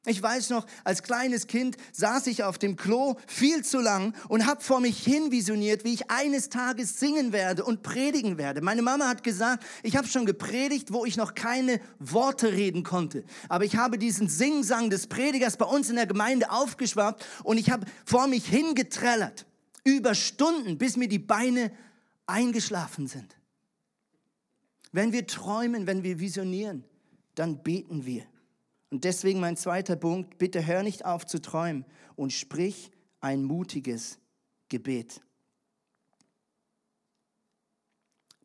Ich 0.05 0.21
weiß 0.21 0.51
noch, 0.51 0.67
als 0.83 1.05
kleines 1.05 1.47
Kind 1.47 1.77
saß 1.93 2.27
ich 2.27 2.43
auf 2.43 2.59
dem 2.59 2.75
Klo 2.75 3.15
viel 3.29 3.65
zu 3.65 3.79
lang 3.79 4.15
und 4.29 4.47
habe 4.47 4.61
vor 4.61 4.81
mich 4.81 4.99
hin 4.99 5.31
visioniert, 5.31 5.85
wie 5.85 5.95
ich 5.95 6.11
eines 6.11 6.49
Tages 6.49 6.99
singen 6.99 7.33
werde 7.33 7.63
und 7.65 7.85
predigen 7.85 8.37
werde. 8.37 8.63
Meine 8.63 8.83
Mama 8.83 9.07
hat 9.07 9.23
gesagt, 9.23 9.65
ich 9.85 9.97
habe 9.97 10.09
schon 10.09 10.27
gepredigt, 10.27 10.93
wo 10.93 11.05
ich 11.05 11.17
noch 11.17 11.37
keine 11.37 11.81
Worte 12.01 12.51
reden 12.51 12.83
konnte. 12.83 13.23
Aber 13.49 13.65
ich 13.65 13.77
habe 13.77 13.97
diesen 13.97 14.29
Singsang 14.29 14.91
des 14.91 15.07
Predigers 15.07 15.57
bei 15.57 15.67
uns 15.67 15.89
in 15.89 15.95
der 15.95 16.07
Gemeinde 16.07 16.51
aufgeschwappt 16.51 17.25
und 17.45 17.59
ich 17.59 17.71
habe 17.71 17.87
vor 18.05 18.27
mich 18.27 18.45
hingetrellert. 18.47 19.47
Über 19.85 20.17
Stunden, 20.17 20.79
bis 20.79 20.97
mir 20.97 21.09
die 21.09 21.21
Beine 21.21 21.71
eingeschlafen 22.27 23.07
sind. 23.07 23.37
Wenn 24.91 25.13
wir 25.13 25.29
träumen, 25.29 25.87
wenn 25.87 26.03
wir 26.03 26.19
visionieren, 26.19 26.83
dann 27.37 27.63
beten 27.63 28.05
wir. 28.05 28.25
Und 28.93 29.05
deswegen 29.05 29.41
mein 29.41 29.57
zweiter 29.57 29.97
Punkt, 29.97 30.37
bitte 30.37 30.67
hör 30.67 30.83
nicht 30.83 31.07
auf 31.07 31.25
zu 31.25 31.41
träumen 31.41 31.87
und 32.15 32.31
sprich 32.31 32.91
ein 33.23 33.43
mutiges 33.43 34.19
Gebet. 34.69 35.23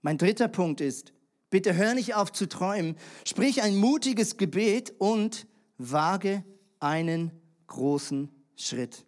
Mein 0.02 0.18
dritter 0.18 0.48
Punkt 0.48 0.80
ist, 0.80 1.12
bitte 1.50 1.76
hör 1.76 1.94
nicht 1.96 2.16
auf 2.16 2.32
zu 2.32 2.48
träumen, 2.48 2.96
sprich 3.26 3.62
ein 3.62 3.76
mutiges 3.76 4.38
Gebet 4.38 4.94
und 5.00 5.48
wage 5.78 6.46
einen 6.80 7.32
großen 7.68 8.32
Schritt. 8.56 9.06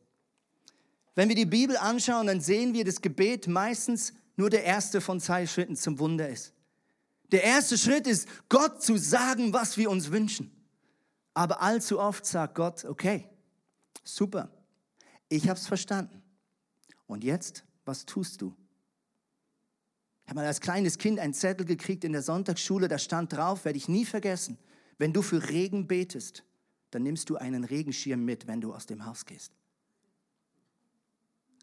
Wenn 1.16 1.30
wir 1.30 1.38
die 1.38 1.46
Bibel 1.46 1.78
anschauen, 1.78 2.28
dann 2.28 2.42
sehen 2.42 2.74
wir, 2.74 2.84
dass 2.84 3.02
Gebet 3.02 3.48
meistens 3.48 4.12
nur 4.36 4.50
der 4.50 4.66
erste 4.66 5.00
von 5.00 5.22
zwei 5.22 5.48
Schritten 5.48 5.78
zum 5.78 6.00
Wunder 6.00 6.28
ist. 6.28 6.54
Der 7.32 7.46
erste 7.46 7.78
Schritt 7.78 8.08
ist, 8.08 8.28
Gott 8.50 8.84
zu 8.84 8.98
sagen, 8.98 9.54
was 9.54 9.78
wir 9.78 9.90
uns 9.90 10.12
wünschen. 10.12 10.59
Aber 11.34 11.62
allzu 11.62 12.00
oft 12.00 12.26
sagt 12.26 12.56
Gott, 12.56 12.86
okay, 12.86 13.30
super, 14.04 14.50
ich 15.30 15.48
habe 15.48 15.60
es 15.60 15.68
verstanden. 15.68 16.22
Und 17.08 17.24
jetzt, 17.24 17.64
was 17.86 18.06
tust 18.06 18.42
du? 18.42 18.56
Ich 20.24 20.30
habe 20.30 20.42
mal 20.42 20.48
als 20.48 20.62
kleines 20.62 20.98
Kind 20.98 21.20
einen 21.20 21.34
Zettel 21.34 21.66
gekriegt 21.66 22.04
in 22.04 22.12
der 22.12 22.22
Sonntagsschule, 22.22 22.88
da 22.88 23.00
stand 23.00 23.34
drauf, 23.34 23.66
werde 23.66 23.78
ich 23.78 23.88
nie 23.88 24.06
vergessen, 24.06 24.58
wenn 24.98 25.14
du 25.14 25.22
für 25.22 25.50
Regen 25.50 25.88
betest, 25.88 26.44
dann 26.92 27.04
nimmst 27.04 27.30
du 27.30 27.38
einen 27.38 27.64
Regenschirm 27.64 28.24
mit, 28.26 28.48
wenn 28.48 28.62
du 28.62 28.74
aus 28.74 28.86
dem 28.86 29.06
Haus 29.06 29.26
gehst. 29.26 29.54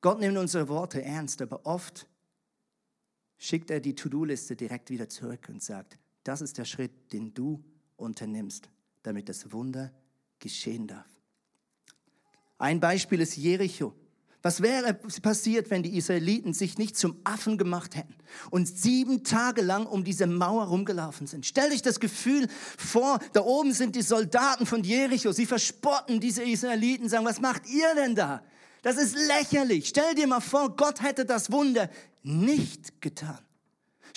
Gott 0.01 0.21
nimmt 0.21 0.39
unsere 0.39 0.69
Worte 0.69 1.03
ernst, 1.03 1.43
aber 1.43 1.67
oft 1.67 2.09
schickt 3.39 3.71
er 3.71 3.81
die 3.81 3.95
To-Do-Liste 3.95 4.57
direkt 4.57 4.91
wieder 4.91 5.09
zurück 5.09 5.49
und 5.49 5.63
sagt, 5.63 5.99
das 6.25 6.41
ist 6.41 6.59
der 6.59 6.65
Schritt, 6.65 7.13
den 7.13 7.35
du 7.35 7.65
unternimmst 7.97 8.69
damit 9.07 9.29
das 9.29 9.53
Wunder 9.53 9.93
geschehen 10.39 10.87
darf. 10.87 11.07
Ein 12.59 12.81
Beispiel 12.81 13.21
ist 13.21 13.37
Jericho. 13.37 13.95
Was 14.43 14.63
wäre 14.63 14.95
passiert, 14.95 15.71
wenn 15.71 15.83
die 15.83 15.97
Israeliten 15.97 16.53
sich 16.53 16.79
nicht 16.79 16.97
zum 16.97 17.17
Affen 17.25 17.59
gemacht 17.59 17.97
hätten 17.97 18.15
und 18.51 18.69
sieben 18.69 19.25
Tage 19.25 19.61
lang 19.61 19.87
um 19.87 20.05
diese 20.05 20.27
Mauer 20.27 20.67
rumgelaufen 20.67 21.27
sind? 21.27 21.47
Stell 21.47 21.71
dich 21.71 21.83
das 21.83 21.99
Gefühl 21.99 22.47
vor, 22.79 23.19
da 23.33 23.41
oben 23.41 23.73
sind 23.73 23.97
die 23.97 24.03
Soldaten 24.03 24.65
von 24.65 24.85
Jericho, 24.85 25.33
sie 25.33 25.47
verspotten 25.47 26.21
diese 26.21 26.45
Israeliten, 26.45 27.09
sagen, 27.09 27.25
was 27.25 27.41
macht 27.41 27.69
ihr 27.69 27.93
denn 27.97 28.15
da? 28.15 28.45
Das 28.83 28.99
ist 28.99 29.17
lächerlich. 29.17 29.89
Stell 29.89 30.15
dir 30.15 30.29
mal 30.29 30.41
vor, 30.41 30.77
Gott 30.77 31.03
hätte 31.03 31.25
das 31.25 31.51
Wunder 31.51 31.91
nicht 32.23 33.01
getan. 33.01 33.46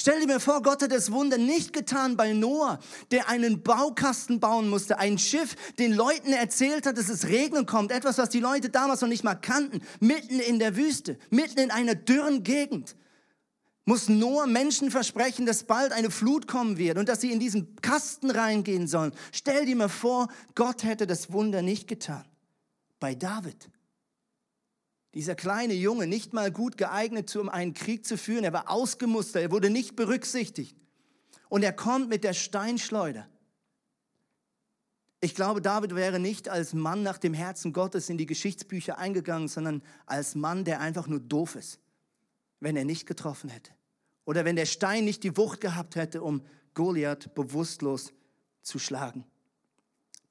Stell 0.02 0.22
dir 0.22 0.28
mir 0.28 0.40
vor, 0.40 0.62
Gott 0.62 0.82
hat 0.82 0.94
das 0.94 1.12
Wunder 1.12 1.38
nicht 1.38 1.74
getan 1.74 2.16
bei 2.16 2.32
Noah, 2.32 2.80
der 3.12 3.28
einen 3.28 3.64
Baukasten 3.64 4.40
bauen 4.40 4.70
musste, 4.70 4.98
ein 4.98 5.18
Schiff, 5.18 5.58
den 5.78 5.92
Leuten 5.92 6.32
erzählt 6.32 6.86
hat, 6.86 6.98
dass 6.98 7.10
es 7.10 7.28
regnen 7.28 7.66
kommt, 7.66 7.92
etwas, 7.92 8.18
was 8.18 8.30
die 8.30 8.40
Leute 8.40 8.70
damals 8.70 9.02
noch 9.02 9.10
nicht 9.10 9.26
mal 9.26 9.36
kannten, 9.36 9.82
mitten 10.00 10.40
in 10.40 10.58
der 10.58 10.78
Wüste, 10.78 11.18
mitten 11.32 11.60
in 11.60 11.70
einer 11.70 11.96
dürren 11.96 12.44
Gegend. 12.44 12.96
Muss 13.84 14.08
Noah 14.08 14.48
Menschen 14.48 14.90
versprechen, 14.90 15.46
dass 15.46 15.66
bald 15.66 15.92
eine 15.92 16.12
Flut 16.12 16.48
kommen 16.48 16.78
wird 16.78 16.98
und 16.98 17.10
dass 17.10 17.20
sie 17.20 17.34
in 17.34 17.42
diesen 17.42 17.76
Kasten 17.82 18.32
reingehen 18.32 18.88
sollen. 18.88 19.12
Stell 19.34 19.66
dir 19.66 19.76
mal 19.76 19.90
vor, 19.90 20.30
Gott 20.56 20.86
hätte 20.86 21.08
das 21.08 21.34
Wunder 21.34 21.62
nicht 21.62 21.90
getan. 21.90 22.24
Bei 23.02 23.16
David. 23.16 23.70
Dieser 25.16 25.36
kleine 25.36 25.74
Junge, 25.74 26.06
nicht 26.06 26.34
mal 26.34 26.52
gut 26.52 26.78
geeignet, 26.78 27.36
um 27.36 27.50
einen 27.50 27.74
Krieg 27.74 28.06
zu 28.06 28.18
führen, 28.18 28.44
er 28.44 28.54
war 28.54 28.70
ausgemustert, 28.70 29.42
er 29.42 29.52
wurde 29.52 29.70
nicht 29.70 29.96
berücksichtigt. 29.96 30.78
Und 31.50 31.64
er 31.64 31.74
kommt 31.74 32.10
mit 32.10 32.24
der 32.24 32.34
Steinschleuder. 32.34 33.28
Ich 35.20 35.34
glaube, 35.34 35.62
David 35.62 35.96
wäre 35.96 36.20
nicht 36.20 36.48
als 36.48 36.74
Mann 36.74 37.02
nach 37.02 37.18
dem 37.18 37.34
Herzen 37.34 37.74
Gottes 37.74 38.10
in 38.10 38.18
die 38.18 38.28
Geschichtsbücher 38.28 39.00
eingegangen, 39.00 39.48
sondern 39.48 39.82
als 40.06 40.36
Mann, 40.36 40.64
der 40.64 40.80
einfach 40.80 41.08
nur 41.08 41.20
doof 41.20 41.56
ist, 41.56 41.80
wenn 42.60 42.78
er 42.78 42.86
nicht 42.86 43.08
getroffen 43.08 43.50
hätte. 43.50 43.72
Oder 44.26 44.46
wenn 44.46 44.56
der 44.56 44.68
Stein 44.68 45.06
nicht 45.06 45.24
die 45.24 45.36
Wucht 45.36 45.60
gehabt 45.60 45.96
hätte, 45.96 46.22
um 46.22 46.46
Goliath 46.76 47.34
bewusstlos 47.34 48.14
zu 48.62 48.78
schlagen. 48.78 49.26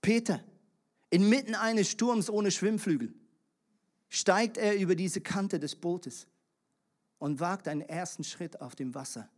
Peter, 0.00 0.42
inmitten 1.10 1.56
eines 1.56 1.90
Sturms 1.90 2.30
ohne 2.30 2.52
Schwimmflügel 2.52 3.12
steigt 4.08 4.56
er 4.56 4.76
über 4.78 4.94
diese 4.94 5.20
Kante 5.20 5.58
des 5.58 5.76
Bootes 5.76 6.26
und 7.18 7.40
wagt 7.40 7.68
einen 7.68 7.82
ersten 7.82 8.24
Schritt 8.24 8.60
auf 8.60 8.74
dem 8.74 8.94
Wasser. 8.94 9.28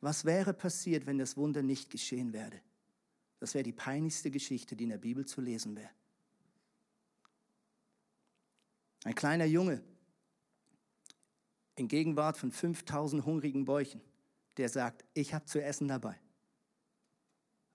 Was 0.00 0.24
wäre 0.24 0.52
passiert, 0.52 1.06
wenn 1.06 1.18
das 1.18 1.36
Wunder 1.36 1.62
nicht 1.62 1.90
geschehen 1.90 2.32
wäre? 2.32 2.60
Das 3.38 3.54
wäre 3.54 3.64
die 3.64 3.72
peinlichste 3.72 4.30
Geschichte, 4.30 4.76
die 4.76 4.84
in 4.84 4.90
der 4.90 4.98
Bibel 4.98 5.24
zu 5.26 5.40
lesen 5.40 5.76
wäre. 5.76 5.90
Ein 9.04 9.14
kleiner 9.14 9.44
Junge 9.44 9.82
in 11.76 11.88
Gegenwart 11.88 12.38
von 12.38 12.50
5000 12.50 13.24
hungrigen 13.24 13.64
Bäuchen, 13.66 14.00
der 14.56 14.68
sagt, 14.68 15.04
ich 15.14 15.34
habe 15.34 15.44
zu 15.44 15.62
essen 15.62 15.88
dabei. 15.88 16.18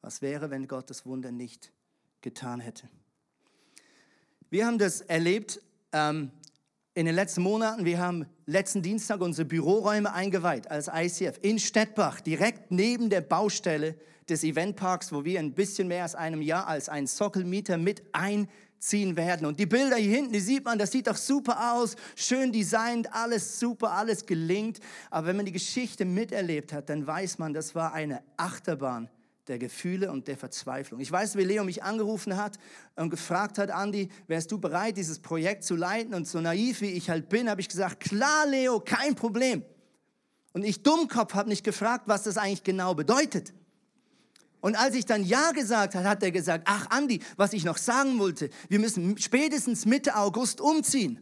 Was 0.02 0.21
wäre, 0.21 0.50
wenn 0.50 0.67
Gott 0.67 0.89
das 0.89 1.06
Wunder 1.06 1.32
nicht 1.32 1.71
getan 2.21 2.60
hätte? 2.60 2.89
Wir 4.50 4.65
haben 4.65 4.80
das 4.80 5.02
erlebt 5.02 5.62
ähm, 5.93 6.32
in 6.93 7.06
den 7.06 7.15
letzten 7.15 7.41
Monaten, 7.41 7.86
wir 7.86 7.99
haben 7.99 8.25
letzten 8.45 8.82
Dienstag 8.82 9.21
unsere 9.21 9.45
Büroräume 9.45 10.13
eingeweiht 10.13 10.69
als 10.69 10.89
ICF 10.93 11.39
in 11.41 11.58
Stettbach, 11.58 12.19
direkt 12.19 12.71
neben 12.71 13.10
der 13.10 13.21
Baustelle 13.21 13.95
des 14.27 14.43
Eventparks, 14.43 15.13
wo 15.13 15.23
wir 15.23 15.39
ein 15.39 15.54
bisschen 15.54 15.88
mehr 15.88 16.04
als 16.04 16.15
einem 16.15 16.41
Jahr 16.41 16.67
als 16.67 16.89
ein 16.89 17.08
Sockelmieter 17.08 17.77
mit 17.77 18.04
einziehen 18.12 19.15
werden. 19.15 19.47
Und 19.47 19.60
die 19.60 19.65
Bilder 19.65 19.95
hier 19.95 20.15
hinten, 20.15 20.34
die 20.34 20.41
sieht 20.41 20.65
man, 20.65 20.77
das 20.77 20.91
sieht 20.91 21.08
doch 21.08 21.15
super 21.15 21.73
aus, 21.73 21.95
schön 22.15 22.51
designt, 22.51 23.13
alles 23.13 23.60
super, 23.60 23.93
alles 23.93 24.25
gelingt. 24.25 24.80
Aber 25.10 25.27
wenn 25.27 25.38
man 25.38 25.45
die 25.45 25.54
Geschichte 25.54 26.04
miterlebt 26.04 26.73
hat, 26.73 26.89
dann 26.89 27.08
weiß 27.08 27.39
man, 27.39 27.54
das 27.54 27.73
war 27.73 27.93
eine 27.93 28.21
Achterbahn 28.36 29.10
der 29.51 29.59
Gefühle 29.59 30.11
und 30.11 30.27
der 30.27 30.37
Verzweiflung. 30.37 30.99
Ich 31.01 31.11
weiß, 31.11 31.35
wie 31.35 31.43
Leo 31.43 31.63
mich 31.63 31.83
angerufen 31.83 32.37
hat 32.37 32.57
und 32.95 33.09
gefragt 33.09 33.57
hat, 33.57 33.69
Andi, 33.69 34.09
wärst 34.27 34.51
du 34.51 34.57
bereit, 34.57 34.97
dieses 34.97 35.19
Projekt 35.19 35.63
zu 35.63 35.75
leiten? 35.75 36.13
Und 36.13 36.27
so 36.27 36.39
naiv 36.39 36.81
wie 36.81 36.91
ich 36.91 37.09
halt 37.09 37.29
bin, 37.29 37.49
habe 37.49 37.61
ich 37.61 37.67
gesagt, 37.67 37.99
klar, 37.99 38.47
Leo, 38.47 38.79
kein 38.79 39.13
Problem. 39.13 39.63
Und 40.53 40.63
ich 40.63 40.81
Dummkopf 40.83 41.33
habe 41.33 41.49
nicht 41.49 41.63
gefragt, 41.63 42.03
was 42.07 42.23
das 42.23 42.37
eigentlich 42.37 42.63
genau 42.63 42.95
bedeutet. 42.95 43.53
Und 44.61 44.75
als 44.75 44.95
ich 44.95 45.05
dann 45.05 45.23
Ja 45.23 45.51
gesagt 45.51 45.95
habe, 45.95 46.07
hat 46.07 46.23
er 46.23 46.31
gesagt, 46.31 46.63
ach 46.67 46.87
Andi, 46.89 47.21
was 47.35 47.51
ich 47.51 47.65
noch 47.65 47.77
sagen 47.77 48.17
wollte, 48.19 48.49
wir 48.69 48.79
müssen 48.79 49.17
spätestens 49.17 49.85
Mitte 49.85 50.15
August 50.15 50.61
umziehen. 50.61 51.19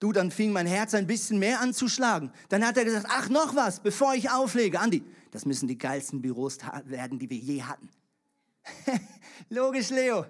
Du, 0.00 0.10
dann 0.10 0.32
fing 0.32 0.50
mein 0.50 0.66
Herz 0.66 0.94
ein 0.94 1.06
bisschen 1.06 1.38
mehr 1.38 1.60
an 1.60 1.72
zu 1.72 1.86
schlagen. 1.88 2.32
Dann 2.48 2.66
hat 2.66 2.76
er 2.76 2.84
gesagt, 2.84 3.06
ach 3.08 3.28
noch 3.28 3.54
was, 3.54 3.78
bevor 3.78 4.14
ich 4.14 4.30
auflege. 4.30 4.80
Andi, 4.80 5.04
das 5.32 5.46
müssen 5.46 5.66
die 5.66 5.78
geilsten 5.78 6.22
Büros 6.22 6.58
werden, 6.84 7.18
die 7.18 7.28
wir 7.28 7.38
je 7.38 7.62
hatten. 7.62 7.88
Logisch, 9.48 9.90
Leo. 9.90 10.26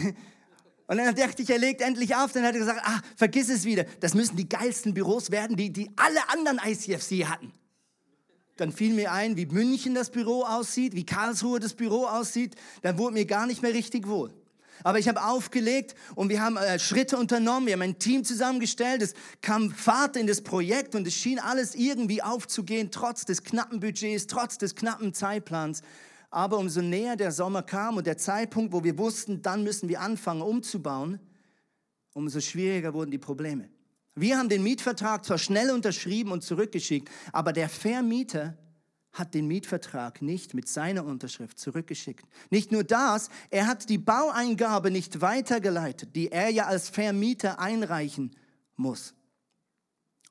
Und 0.86 0.96
dann 0.96 1.14
dachte 1.14 1.42
ich, 1.42 1.50
er 1.50 1.58
legt 1.58 1.80
endlich 1.80 2.14
auf. 2.14 2.32
Dann 2.32 2.44
hat 2.44 2.54
er 2.54 2.60
gesagt, 2.60 2.80
ach, 2.84 3.02
vergiss 3.16 3.48
es 3.48 3.64
wieder. 3.64 3.84
Das 4.00 4.14
müssen 4.14 4.36
die 4.36 4.48
geilsten 4.48 4.94
Büros 4.94 5.30
werden, 5.30 5.56
die, 5.56 5.72
die 5.72 5.90
alle 5.96 6.28
anderen 6.28 6.60
ICFs 6.64 7.10
je 7.10 7.26
hatten. 7.26 7.52
Dann 8.56 8.72
fiel 8.72 8.94
mir 8.94 9.12
ein, 9.12 9.36
wie 9.36 9.46
München 9.46 9.94
das 9.94 10.10
Büro 10.10 10.44
aussieht, 10.44 10.94
wie 10.94 11.04
Karlsruhe 11.04 11.58
das 11.58 11.74
Büro 11.74 12.06
aussieht. 12.06 12.54
Dann 12.82 12.98
wurde 12.98 13.14
mir 13.14 13.24
gar 13.24 13.46
nicht 13.46 13.62
mehr 13.62 13.74
richtig 13.74 14.06
wohl. 14.06 14.32
Aber 14.84 14.98
ich 14.98 15.08
habe 15.08 15.22
aufgelegt 15.22 15.94
und 16.14 16.28
wir 16.28 16.42
haben 16.42 16.56
äh, 16.56 16.78
Schritte 16.78 17.16
unternommen, 17.16 17.66
wir 17.66 17.74
haben 17.74 17.82
ein 17.82 17.98
Team 17.98 18.24
zusammengestellt, 18.24 19.02
es 19.02 19.14
kam 19.40 19.70
Fahrt 19.70 20.16
in 20.16 20.26
das 20.26 20.42
Projekt 20.42 20.94
und 20.94 21.06
es 21.06 21.14
schien 21.14 21.38
alles 21.38 21.74
irgendwie 21.74 22.22
aufzugehen, 22.22 22.90
trotz 22.90 23.24
des 23.24 23.42
knappen 23.42 23.80
Budgets, 23.80 24.26
trotz 24.26 24.58
des 24.58 24.74
knappen 24.74 25.14
Zeitplans. 25.14 25.82
Aber 26.30 26.58
umso 26.58 26.80
näher 26.80 27.16
der 27.16 27.30
Sommer 27.30 27.62
kam 27.62 27.98
und 27.98 28.06
der 28.06 28.16
Zeitpunkt, 28.16 28.72
wo 28.72 28.82
wir 28.82 28.96
wussten, 28.96 29.42
dann 29.42 29.64
müssen 29.64 29.88
wir 29.88 30.00
anfangen 30.00 30.42
umzubauen, 30.42 31.20
umso 32.14 32.40
schwieriger 32.40 32.94
wurden 32.94 33.10
die 33.10 33.18
Probleme. 33.18 33.68
Wir 34.14 34.38
haben 34.38 34.48
den 34.48 34.62
Mietvertrag 34.62 35.24
zwar 35.24 35.38
schnell 35.38 35.70
unterschrieben 35.70 36.32
und 36.32 36.42
zurückgeschickt, 36.42 37.10
aber 37.32 37.52
der 37.52 37.68
Vermieter 37.68 38.56
hat 39.12 39.34
den 39.34 39.46
Mietvertrag 39.46 40.22
nicht 40.22 40.54
mit 40.54 40.68
seiner 40.68 41.04
Unterschrift 41.04 41.58
zurückgeschickt. 41.58 42.26
Nicht 42.50 42.72
nur 42.72 42.82
das, 42.84 43.28
er 43.50 43.66
hat 43.66 43.88
die 43.88 43.98
Baueingabe 43.98 44.90
nicht 44.90 45.20
weitergeleitet, 45.20 46.16
die 46.16 46.32
er 46.32 46.48
ja 46.48 46.66
als 46.66 46.88
Vermieter 46.88 47.58
einreichen 47.58 48.34
muss. 48.76 49.14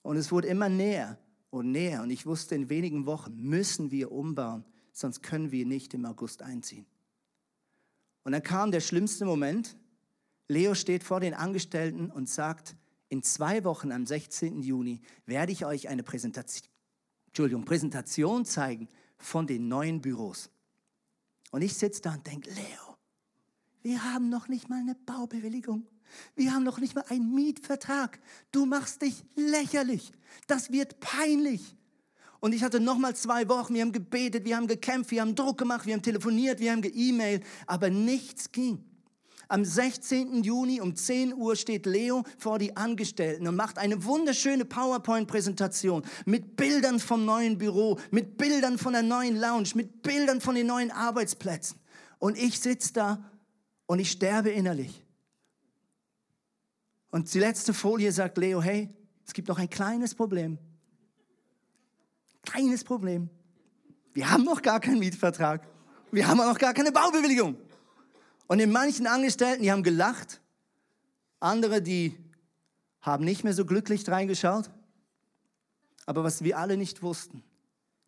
Und 0.02 0.17
es 0.17 0.32
wurde 0.32 0.48
immer 0.48 0.70
näher 0.70 1.20
und 1.52 1.72
näher. 1.72 2.02
Und 2.02 2.10
ich 2.10 2.26
wusste, 2.26 2.56
in 2.56 2.70
wenigen 2.70 3.06
Wochen 3.06 3.36
müssen 3.38 3.91
wir 3.91 4.12
umbauen, 4.12 4.65
sonst 4.91 5.22
können 5.22 5.52
wir 5.52 5.65
nicht 5.65 5.94
im 5.94 6.06
August 6.06 6.41
einziehen. 6.41 6.86
Und 8.24 8.32
dann 8.32 8.44
kam 8.44 8.72
der 8.72 8.82
schlimmste 8.82 9.26
Moment. 9.26 9.76
Leo 10.48 10.74
steht 10.74 11.04
vor 11.04 11.20
den 11.20 11.34
Angestellten 11.34 12.10
und 12.10 12.30
sagt, 12.30 12.76
in 13.10 13.24
zwei 13.24 13.63
Wochen 13.63 13.91
am 13.91 14.06
16. 14.06 14.62
Juni 14.62 15.02
werde 15.26 15.52
ich 15.52 15.65
euch 15.65 15.89
eine 15.89 16.04
Präsentation, 16.04 16.70
Entschuldigung, 17.32 17.63
Präsentation 17.63 18.44
zeigen 18.44 18.89
von 19.17 19.48
den 19.48 19.70
neuen 19.70 20.02
Büros. 20.02 20.50
Und 21.52 21.62
ich 21.62 21.74
sitze 21.76 22.02
da 22.02 22.13
und 22.15 22.28
denke, 22.28 22.50
Leo, 22.50 22.98
wir 23.84 24.04
haben 24.04 24.30
noch 24.30 24.50
nicht 24.50 24.67
mal 24.67 24.80
eine 24.80 24.96
Baubewilligung. 24.96 25.88
Wir 26.36 26.54
haben 26.54 26.63
noch 26.63 26.78
nicht 26.80 26.94
mal 26.94 27.06
einen 27.08 27.34
Mietvertrag. 27.34 28.20
Du 28.52 28.65
machst 28.65 29.02
dich 29.02 29.24
lächerlich. 29.36 30.12
Das 30.48 30.72
wird 30.74 31.00
peinlich. 31.00 31.78
Und 32.41 32.54
ich 32.54 32.63
hatte 32.63 32.82
noch 32.82 32.98
mal 32.98 33.15
zwei 33.15 33.48
Wochen. 33.48 33.76
Wir 33.76 33.82
haben 33.82 33.94
gebetet, 33.94 34.44
wir 34.44 34.58
haben 34.58 34.67
gekämpft, 34.67 35.12
wir 35.12 35.22
haben 35.22 35.36
Druck 35.36 35.58
gemacht, 35.58 35.86
wir 35.86 35.94
haben 35.94 36.02
telefoniert, 36.02 36.60
wir 36.60 36.74
haben 36.74 36.82
geemailt, 36.82 37.46
aber 37.65 37.89
nichts 37.89 38.52
ging. 38.52 38.84
Am 39.51 39.65
16. 39.65 40.43
Juni 40.43 40.79
um 40.79 40.95
10 40.95 41.33
Uhr 41.33 41.57
steht 41.57 41.85
Leo 41.85 42.23
vor 42.37 42.57
die 42.57 42.77
Angestellten 42.77 43.49
und 43.49 43.57
macht 43.57 43.79
eine 43.79 44.05
wunderschöne 44.05 44.63
PowerPoint-Präsentation 44.63 46.03
mit 46.25 46.55
Bildern 46.55 47.01
vom 47.01 47.25
neuen 47.25 47.57
Büro, 47.57 47.99
mit 48.11 48.37
Bildern 48.37 48.77
von 48.77 48.93
der 48.93 49.03
neuen 49.03 49.35
Lounge, 49.35 49.71
mit 49.75 50.03
Bildern 50.03 50.39
von 50.39 50.55
den 50.55 50.67
neuen 50.67 50.89
Arbeitsplätzen. 50.89 51.77
Und 52.17 52.37
ich 52.37 52.61
sitze 52.61 52.93
da 52.93 53.29
und 53.87 53.99
ich 53.99 54.11
sterbe 54.11 54.51
innerlich. 54.51 55.05
Und 57.09 57.33
die 57.33 57.39
letzte 57.39 57.73
Folie 57.73 58.13
sagt 58.13 58.37
Leo, 58.37 58.61
hey, 58.61 58.87
es 59.27 59.33
gibt 59.33 59.49
noch 59.49 59.59
ein 59.59 59.69
kleines 59.69 60.15
Problem. 60.15 60.59
Kleines 62.43 62.85
Problem. 62.85 63.29
Wir 64.13 64.31
haben 64.31 64.45
noch 64.45 64.61
gar 64.61 64.79
keinen 64.79 64.99
Mietvertrag. 64.99 65.67
Wir 66.09 66.25
haben 66.25 66.39
auch 66.39 66.53
noch 66.53 66.57
gar 66.57 66.73
keine 66.73 66.93
Baubewilligung. 66.93 67.57
Und 68.51 68.59
in 68.59 68.69
manchen 68.69 69.07
Angestellten, 69.07 69.63
die 69.63 69.71
haben 69.71 69.81
gelacht, 69.81 70.41
andere, 71.39 71.81
die 71.81 72.17
haben 72.99 73.23
nicht 73.23 73.45
mehr 73.45 73.53
so 73.53 73.63
glücklich 73.63 74.05
reingeschaut. 74.09 74.69
Aber 76.05 76.25
was 76.25 76.43
wir 76.43 76.57
alle 76.57 76.75
nicht 76.75 77.01
wussten, 77.01 77.43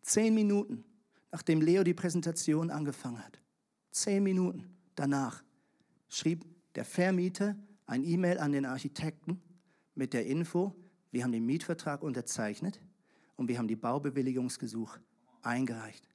zehn 0.02 0.34
Minuten 0.34 0.84
nachdem 1.32 1.62
Leo 1.62 1.82
die 1.82 1.94
Präsentation 1.94 2.70
angefangen 2.70 3.24
hat, 3.24 3.40
zehn 3.90 4.22
Minuten 4.22 4.76
danach 4.96 5.42
schrieb 6.10 6.44
der 6.74 6.84
Vermieter 6.84 7.56
ein 7.86 8.04
E-Mail 8.04 8.38
an 8.38 8.52
den 8.52 8.66
Architekten 8.66 9.40
mit 9.94 10.12
der 10.12 10.26
Info, 10.26 10.76
wir 11.10 11.24
haben 11.24 11.32
den 11.32 11.46
Mietvertrag 11.46 12.02
unterzeichnet 12.02 12.78
und 13.36 13.48
wir 13.48 13.56
haben 13.56 13.68
die 13.68 13.76
Baubewilligungsgesuch 13.76 14.98
eingereicht. 15.40 16.06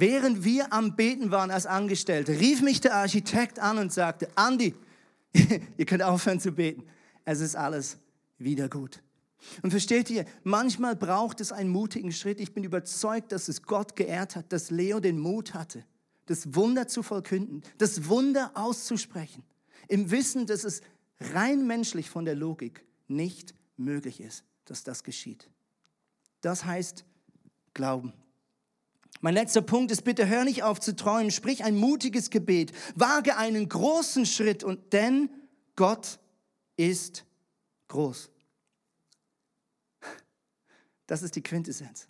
Während 0.00 0.44
wir 0.44 0.72
am 0.72 0.94
Beten 0.94 1.32
waren 1.32 1.50
als 1.50 1.66
Angestellte, 1.66 2.38
rief 2.38 2.62
mich 2.62 2.80
der 2.80 2.94
Architekt 2.94 3.58
an 3.58 3.78
und 3.78 3.92
sagte, 3.92 4.28
Andi, 4.36 4.76
ihr 5.76 5.86
könnt 5.86 6.04
aufhören 6.04 6.38
zu 6.38 6.52
beten. 6.52 6.84
Es 7.24 7.40
ist 7.40 7.56
alles 7.56 7.98
wieder 8.38 8.68
gut. 8.68 9.02
Und 9.62 9.72
versteht 9.72 10.08
ihr, 10.08 10.24
manchmal 10.44 10.94
braucht 10.94 11.40
es 11.40 11.50
einen 11.50 11.70
mutigen 11.70 12.12
Schritt. 12.12 12.38
Ich 12.38 12.52
bin 12.52 12.62
überzeugt, 12.62 13.32
dass 13.32 13.48
es 13.48 13.64
Gott 13.64 13.96
geehrt 13.96 14.36
hat, 14.36 14.52
dass 14.52 14.70
Leo 14.70 15.00
den 15.00 15.18
Mut 15.18 15.54
hatte, 15.54 15.84
das 16.26 16.54
Wunder 16.54 16.86
zu 16.86 17.02
vollkünden, 17.02 17.64
das 17.78 18.06
Wunder 18.06 18.52
auszusprechen, 18.54 19.42
im 19.88 20.12
Wissen, 20.12 20.46
dass 20.46 20.62
es 20.62 20.80
rein 21.18 21.66
menschlich 21.66 22.08
von 22.08 22.24
der 22.24 22.36
Logik 22.36 22.84
nicht 23.08 23.52
möglich 23.76 24.20
ist, 24.20 24.44
dass 24.64 24.84
das 24.84 25.02
geschieht. 25.02 25.50
Das 26.40 26.64
heißt 26.64 27.04
Glauben. 27.74 28.12
Mein 29.20 29.34
letzter 29.34 29.62
Punkt 29.62 29.90
ist, 29.90 30.04
bitte 30.04 30.28
hör 30.28 30.44
nicht 30.44 30.62
auf 30.62 30.80
zu 30.80 30.94
träumen, 30.94 31.30
sprich 31.30 31.64
ein 31.64 31.76
mutiges 31.76 32.30
Gebet, 32.30 32.72
wage 32.94 33.36
einen 33.36 33.68
großen 33.68 34.26
Schritt 34.26 34.62
und 34.62 34.92
denn 34.92 35.30
Gott 35.74 36.18
ist 36.76 37.24
groß. 37.88 38.30
Das 41.06 41.22
ist 41.22 41.34
die 41.34 41.42
Quintessenz. 41.42 42.06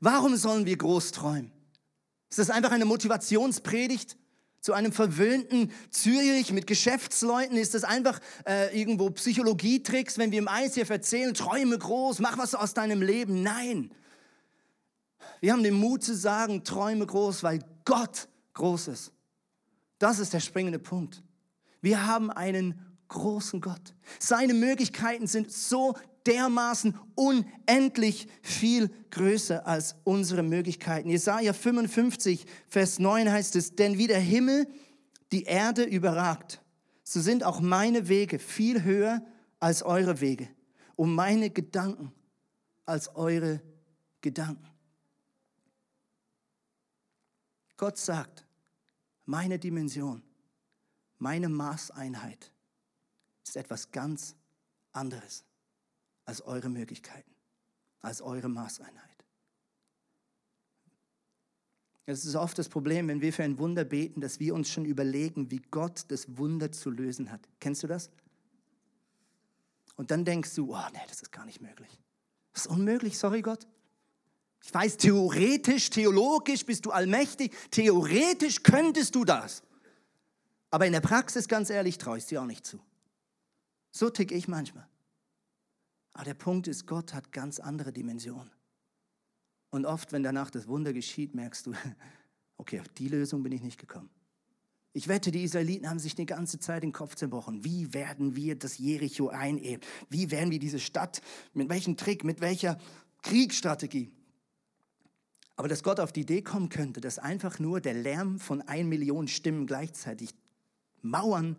Warum 0.00 0.36
sollen 0.36 0.66
wir 0.66 0.76
groß 0.76 1.12
träumen? 1.12 1.52
Ist 2.28 2.38
das 2.38 2.50
einfach 2.50 2.72
eine 2.72 2.84
Motivationspredigt 2.84 4.16
zu 4.60 4.72
einem 4.74 4.92
verwöhnten 4.92 5.72
Zürich 5.90 6.52
mit 6.52 6.66
Geschäftsleuten? 6.66 7.56
Ist 7.56 7.74
das 7.74 7.84
einfach 7.84 8.20
äh, 8.46 8.78
irgendwo 8.78 9.10
Psychologietricks, 9.10 10.18
wenn 10.18 10.30
wir 10.30 10.38
im 10.38 10.48
ICF 10.52 10.90
erzählen, 10.90 11.32
träume 11.32 11.78
groß, 11.78 12.18
mach 12.18 12.38
was 12.38 12.54
aus 12.54 12.74
deinem 12.74 13.02
Leben? 13.02 13.42
Nein. 13.42 13.90
Wir 15.40 15.52
haben 15.52 15.62
den 15.62 15.74
Mut 15.74 16.02
zu 16.02 16.14
sagen, 16.14 16.64
träume 16.64 17.06
groß, 17.06 17.42
weil 17.42 17.60
Gott 17.84 18.28
groß 18.54 18.88
ist. 18.88 19.12
Das 19.98 20.18
ist 20.18 20.32
der 20.32 20.40
springende 20.40 20.78
Punkt. 20.78 21.22
Wir 21.80 22.06
haben 22.06 22.30
einen 22.30 22.86
großen 23.08 23.60
Gott. 23.60 23.94
Seine 24.18 24.54
Möglichkeiten 24.54 25.26
sind 25.26 25.52
so 25.52 25.94
dermaßen 26.26 26.98
unendlich 27.14 28.28
viel 28.42 28.90
größer 29.10 29.66
als 29.66 29.96
unsere 30.04 30.42
Möglichkeiten. 30.42 31.08
Jesaja 31.08 31.52
55, 31.52 32.46
Vers 32.68 32.98
9 32.98 33.30
heißt 33.30 33.56
es, 33.56 33.74
denn 33.74 33.98
wie 33.98 34.06
der 34.06 34.20
Himmel 34.20 34.66
die 35.32 35.44
Erde 35.44 35.84
überragt, 35.84 36.62
so 37.02 37.20
sind 37.20 37.44
auch 37.44 37.60
meine 37.60 38.08
Wege 38.08 38.38
viel 38.38 38.84
höher 38.84 39.22
als 39.58 39.82
eure 39.82 40.20
Wege 40.20 40.48
und 40.96 41.14
meine 41.14 41.50
Gedanken 41.50 42.12
als 42.86 43.14
eure 43.16 43.60
Gedanken. 44.20 44.69
Gott 47.80 47.96
sagt, 47.96 48.44
meine 49.24 49.58
Dimension, 49.58 50.22
meine 51.16 51.48
Maßeinheit 51.48 52.52
ist 53.42 53.56
etwas 53.56 53.90
ganz 53.90 54.36
anderes 54.92 55.46
als 56.26 56.42
eure 56.42 56.68
Möglichkeiten, 56.68 57.34
als 58.02 58.20
eure 58.20 58.50
Maßeinheit. 58.50 59.24
Es 62.04 62.26
ist 62.26 62.34
oft 62.34 62.58
das 62.58 62.68
Problem, 62.68 63.08
wenn 63.08 63.22
wir 63.22 63.32
für 63.32 63.44
ein 63.44 63.58
Wunder 63.58 63.84
beten, 63.84 64.20
dass 64.20 64.40
wir 64.40 64.54
uns 64.54 64.68
schon 64.68 64.84
überlegen, 64.84 65.50
wie 65.50 65.62
Gott 65.70 66.04
das 66.08 66.36
Wunder 66.36 66.70
zu 66.72 66.90
lösen 66.90 67.32
hat. 67.32 67.48
Kennst 67.60 67.82
du 67.82 67.86
das? 67.86 68.10
Und 69.96 70.10
dann 70.10 70.26
denkst 70.26 70.54
du, 70.54 70.74
oh 70.74 70.88
nee, 70.92 71.00
das 71.08 71.22
ist 71.22 71.32
gar 71.32 71.46
nicht 71.46 71.62
möglich. 71.62 71.98
Das 72.52 72.66
ist 72.66 72.70
unmöglich, 72.70 73.16
sorry 73.16 73.40
Gott. 73.40 73.66
Ich 74.62 74.74
weiß, 74.74 74.98
theoretisch, 74.98 75.90
theologisch 75.90 76.66
bist 76.66 76.84
du 76.84 76.90
allmächtig, 76.90 77.52
theoretisch 77.70 78.62
könntest 78.62 79.14
du 79.14 79.24
das. 79.24 79.62
Aber 80.70 80.86
in 80.86 80.92
der 80.92 81.00
Praxis, 81.00 81.48
ganz 81.48 81.70
ehrlich, 81.70 81.98
traue 81.98 82.18
ich 82.18 82.24
es 82.24 82.28
dir 82.28 82.42
auch 82.42 82.46
nicht 82.46 82.66
zu. 82.66 82.78
So 83.90 84.10
tick 84.10 84.30
ich 84.32 84.48
manchmal. 84.48 84.86
Aber 86.12 86.24
der 86.24 86.34
Punkt 86.34 86.68
ist, 86.68 86.86
Gott 86.86 87.14
hat 87.14 87.32
ganz 87.32 87.58
andere 87.58 87.92
Dimensionen. 87.92 88.50
Und 89.70 89.86
oft, 89.86 90.12
wenn 90.12 90.22
danach 90.22 90.50
das 90.50 90.68
Wunder 90.68 90.92
geschieht, 90.92 91.34
merkst 91.34 91.66
du, 91.66 91.74
okay, 92.56 92.80
auf 92.80 92.88
die 92.88 93.08
Lösung 93.08 93.42
bin 93.42 93.52
ich 93.52 93.62
nicht 93.62 93.80
gekommen. 93.80 94.10
Ich 94.92 95.06
wette, 95.06 95.30
die 95.30 95.44
Israeliten 95.44 95.88
haben 95.88 96.00
sich 96.00 96.16
die 96.16 96.26
ganze 96.26 96.58
Zeit 96.58 96.82
den 96.82 96.92
Kopf 96.92 97.14
zerbrochen. 97.14 97.64
Wie 97.64 97.94
werden 97.94 98.34
wir 98.34 98.56
das 98.56 98.78
Jericho 98.78 99.28
einnehmen? 99.28 99.80
Wie 100.08 100.32
werden 100.32 100.50
wir 100.50 100.58
diese 100.58 100.80
Stadt, 100.80 101.22
mit 101.54 101.68
welchem 101.68 101.96
Trick, 101.96 102.24
mit 102.24 102.40
welcher 102.40 102.76
Kriegsstrategie? 103.22 104.10
Aber 105.56 105.68
dass 105.68 105.82
Gott 105.82 106.00
auf 106.00 106.12
die 106.12 106.22
Idee 106.22 106.42
kommen 106.42 106.68
könnte, 106.68 107.00
dass 107.00 107.18
einfach 107.18 107.58
nur 107.58 107.80
der 107.80 107.94
Lärm 107.94 108.38
von 108.38 108.62
ein 108.62 108.88
Million 108.88 109.28
Stimmen 109.28 109.66
gleichzeitig 109.66 110.34
Mauern 111.02 111.56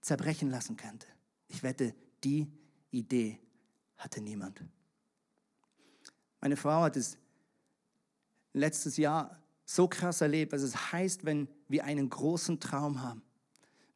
zerbrechen 0.00 0.50
lassen 0.50 0.76
könnte. 0.76 1.06
Ich 1.48 1.62
wette, 1.62 1.94
die 2.24 2.50
Idee 2.90 3.38
hatte 3.96 4.20
niemand. 4.20 4.62
Meine 6.40 6.56
Frau 6.56 6.82
hat 6.82 6.96
es 6.96 7.18
letztes 8.52 8.96
Jahr 8.96 9.38
so 9.64 9.86
krass 9.86 10.20
erlebt, 10.20 10.52
was 10.52 10.62
es 10.62 10.92
heißt, 10.92 11.24
wenn 11.24 11.48
wir 11.68 11.84
einen 11.84 12.08
großen 12.08 12.58
Traum 12.58 13.02
haben. 13.02 13.22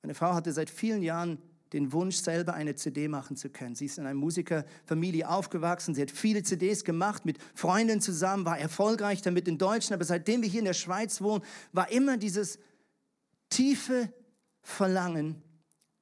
Meine 0.02 0.14
Frau 0.14 0.34
hatte 0.34 0.52
seit 0.52 0.70
vielen 0.70 1.02
Jahren 1.02 1.38
den 1.74 1.92
Wunsch, 1.92 2.16
selber 2.16 2.54
eine 2.54 2.76
CD 2.76 3.08
machen 3.08 3.36
zu 3.36 3.50
können. 3.50 3.74
Sie 3.74 3.86
ist 3.86 3.98
in 3.98 4.06
einer 4.06 4.14
Musikerfamilie 4.14 5.28
aufgewachsen. 5.28 5.94
Sie 5.94 6.00
hat 6.00 6.10
viele 6.10 6.42
CDs 6.42 6.84
gemacht, 6.84 7.26
mit 7.26 7.38
Freunden 7.54 8.00
zusammen, 8.00 8.46
war 8.46 8.58
erfolgreich 8.58 9.20
damit 9.20 9.48
in 9.48 9.58
Deutschland. 9.58 9.94
Aber 9.94 10.04
seitdem 10.04 10.40
wir 10.42 10.48
hier 10.48 10.60
in 10.60 10.66
der 10.66 10.72
Schweiz 10.72 11.20
wohnen, 11.20 11.44
war 11.72 11.90
immer 11.90 12.16
dieses 12.16 12.58
tiefe 13.50 14.12
Verlangen, 14.62 15.42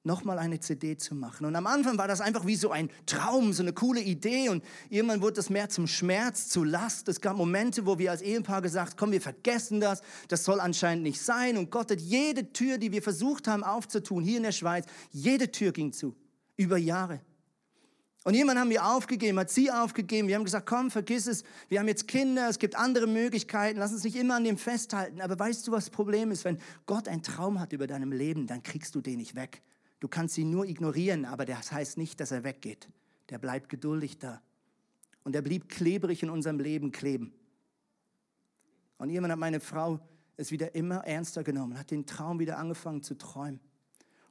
nochmal 0.05 0.39
eine 0.39 0.59
CD 0.59 0.97
zu 0.97 1.15
machen. 1.15 1.47
Und 1.47 1.55
am 1.55 1.67
Anfang 1.67 1.97
war 1.99 2.09
das 2.09 2.21
einfach 2.21 2.47
wie 2.47 2.57
so 2.57 2.71
ein 2.71 2.91
Traum, 3.07 3.53
so 3.53 3.63
eine 3.63 3.73
coole 3.73 4.01
Idee. 4.01 4.49
Und 4.49 4.65
irgendwann 4.89 5.23
wurde 5.23 5.35
das 5.35 5.51
mehr 5.51 5.69
zum 5.69 5.87
Schmerz, 5.87 6.49
zu 6.49 6.65
Last. 6.65 7.09
Es 7.09 7.21
gab 7.21 7.37
Momente, 7.37 7.87
wo 7.87 7.99
wir 7.99 8.11
als 8.11 8.23
Ehepaar 8.23 8.63
gesagt, 8.63 8.97
komm, 8.97 9.13
wir 9.13 9.21
vergessen 9.21 9.81
das. 9.81 10.03
Das 10.29 10.45
soll 10.45 10.61
anscheinend 10.61 11.05
nicht 11.05 11.21
sein. 11.21 11.57
Und 11.57 11.71
Gott 11.71 11.91
hat 11.91 12.01
jede 12.01 12.53
Tür, 12.53 12.79
die 12.79 12.91
wir 12.93 13.03
versucht 13.03 13.47
haben 13.47 13.63
aufzutun, 13.63 14.25
hier 14.25 14.39
in 14.39 14.43
der 14.43 14.53
Schweiz, 14.53 14.87
jede 15.11 15.51
Tür 15.51 15.73
ging 15.73 15.93
zu. 15.93 16.17
Über 16.57 16.77
Jahre. 16.77 17.21
Und 18.25 18.35
jemand 18.35 18.59
haben 18.59 18.71
wir 18.71 18.87
aufgegeben, 18.87 19.39
hat 19.39 19.51
sie 19.51 19.71
aufgegeben. 19.71 20.29
Wir 20.29 20.37
haben 20.37 20.45
gesagt, 20.45 20.67
komm, 20.67 20.93
vergiss 20.93 21.27
es. 21.27 21.43
Wir 21.69 21.81
haben 21.81 21.89
jetzt 21.89 22.07
Kinder, 22.07 22.49
es 22.49 22.61
gibt 22.61 22.77
andere 22.77 23.09
Möglichkeiten. 23.09 23.81
Lass 23.81 23.93
uns 23.93 24.05
nicht 24.05 24.15
immer 24.15 24.37
an 24.37 24.45
dem 24.45 24.59
festhalten. 24.59 25.21
Aber 25.21 25.37
weißt 25.37 25.67
du, 25.67 25.73
was 25.73 25.87
das 25.87 25.91
Problem 25.91 26.31
ist? 26.31 26.45
Wenn 26.45 26.59
Gott 26.87 27.09
einen 27.09 27.23
Traum 27.23 27.59
hat 27.59 27.73
über 27.73 27.89
deinem 27.89 28.13
Leben, 28.13 28.47
dann 28.47 28.63
kriegst 28.63 28.95
du 28.95 29.01
den 29.01 29.19
nicht 29.19 29.35
weg. 29.35 29.63
Du 30.03 30.09
kannst 30.09 30.37
ihn 30.37 30.51
nur 30.51 30.67
ignorieren, 30.67 31.25
aber 31.25 31.47
das 31.47 31.71
heißt 31.71 31.97
nicht, 31.97 32.19
dass 32.19 32.33
er 32.33 32.43
weggeht. 32.43 32.89
Der 33.29 33.39
bleibt 33.39 33.69
geduldig 33.69 34.19
da. 34.19 34.43
Und 35.23 35.37
er 35.37 35.43
blieb 35.43 35.69
klebrig 35.69 36.25
in 36.25 36.29
unserem 36.29 36.59
Leben 36.59 36.91
kleben. 36.91 37.33
Und 38.99 39.11
irgendwann 39.11 39.31
hat 39.31 39.39
meine 39.39 39.61
Frau 39.61 40.01
es 40.37 40.51
wieder 40.51 40.75
immer 40.75 41.07
ernster 41.07 41.45
genommen, 41.45 41.79
hat 41.79 41.93
den 41.93 42.05
Traum 42.05 42.41
wieder 42.41 42.59
angefangen 42.59 43.05
zu 43.05 43.17
träumen. 43.17 43.61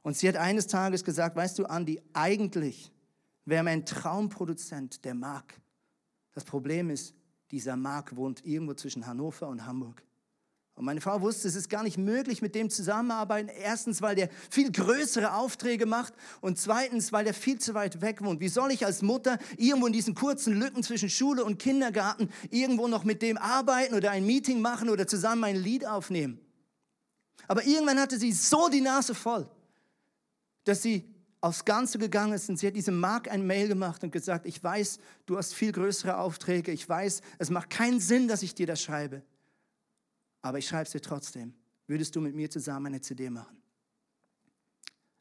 Und 0.02 0.14
sie 0.14 0.28
hat 0.28 0.36
eines 0.36 0.66
Tages 0.66 1.04
gesagt, 1.04 1.36
weißt 1.36 1.58
du, 1.58 1.64
Andi, 1.64 2.02
eigentlich 2.12 2.92
wäre 3.46 3.64
mein 3.64 3.86
Traumproduzent 3.86 5.06
der 5.06 5.14
Mark. 5.14 5.58
Das 6.32 6.44
Problem 6.44 6.90
ist, 6.90 7.14
dieser 7.50 7.76
Mark 7.76 8.14
wohnt 8.14 8.44
irgendwo 8.44 8.74
zwischen 8.74 9.06
Hannover 9.06 9.48
und 9.48 9.64
Hamburg. 9.64 10.02
Und 10.82 10.86
meine 10.86 11.00
Frau 11.00 11.20
wusste, 11.20 11.46
es 11.46 11.54
ist 11.54 11.70
gar 11.70 11.84
nicht 11.84 11.96
möglich, 11.96 12.42
mit 12.42 12.56
dem 12.56 12.68
zusammenarbeiten. 12.68 13.48
Erstens, 13.48 14.02
weil 14.02 14.16
der 14.16 14.28
viel 14.50 14.72
größere 14.72 15.32
Aufträge 15.32 15.86
macht 15.86 16.12
und 16.40 16.58
zweitens, 16.58 17.12
weil 17.12 17.24
der 17.24 17.34
viel 17.34 17.60
zu 17.60 17.74
weit 17.74 18.00
weg 18.00 18.20
wohnt. 18.20 18.40
Wie 18.40 18.48
soll 18.48 18.72
ich 18.72 18.84
als 18.84 19.00
Mutter 19.00 19.38
irgendwo 19.56 19.86
in 19.86 19.92
diesen 19.92 20.16
kurzen 20.16 20.58
Lücken 20.58 20.82
zwischen 20.82 21.08
Schule 21.08 21.44
und 21.44 21.60
Kindergarten 21.60 22.30
irgendwo 22.50 22.88
noch 22.88 23.04
mit 23.04 23.22
dem 23.22 23.38
arbeiten 23.38 23.94
oder 23.94 24.10
ein 24.10 24.26
Meeting 24.26 24.60
machen 24.60 24.88
oder 24.88 25.06
zusammen 25.06 25.44
ein 25.44 25.54
Lied 25.54 25.86
aufnehmen? 25.86 26.40
Aber 27.46 27.64
irgendwann 27.64 28.00
hatte 28.00 28.18
sie 28.18 28.32
so 28.32 28.68
die 28.68 28.80
Nase 28.80 29.14
voll, 29.14 29.48
dass 30.64 30.82
sie 30.82 31.08
aufs 31.40 31.64
Ganze 31.64 31.98
gegangen 31.98 32.32
ist 32.32 32.50
und 32.50 32.56
sie 32.56 32.66
hat 32.66 32.74
diesem 32.74 32.98
Mark 32.98 33.30
ein 33.30 33.46
Mail 33.46 33.68
gemacht 33.68 34.02
und 34.02 34.10
gesagt, 34.10 34.46
ich 34.46 34.60
weiß, 34.60 34.98
du 35.26 35.38
hast 35.38 35.54
viel 35.54 35.70
größere 35.70 36.18
Aufträge, 36.18 36.72
ich 36.72 36.88
weiß, 36.88 37.20
es 37.38 37.50
macht 37.50 37.70
keinen 37.70 38.00
Sinn, 38.00 38.26
dass 38.26 38.42
ich 38.42 38.56
dir 38.56 38.66
das 38.66 38.82
schreibe 38.82 39.22
aber 40.42 40.58
ich 40.58 40.66
schreibe 40.66 40.84
es 40.84 40.90
dir 40.90 41.00
trotzdem. 41.00 41.54
Würdest 41.86 42.14
du 42.14 42.20
mit 42.20 42.34
mir 42.34 42.50
zusammen 42.50 42.86
eine 42.86 43.00
CD 43.00 43.30
machen? 43.30 43.62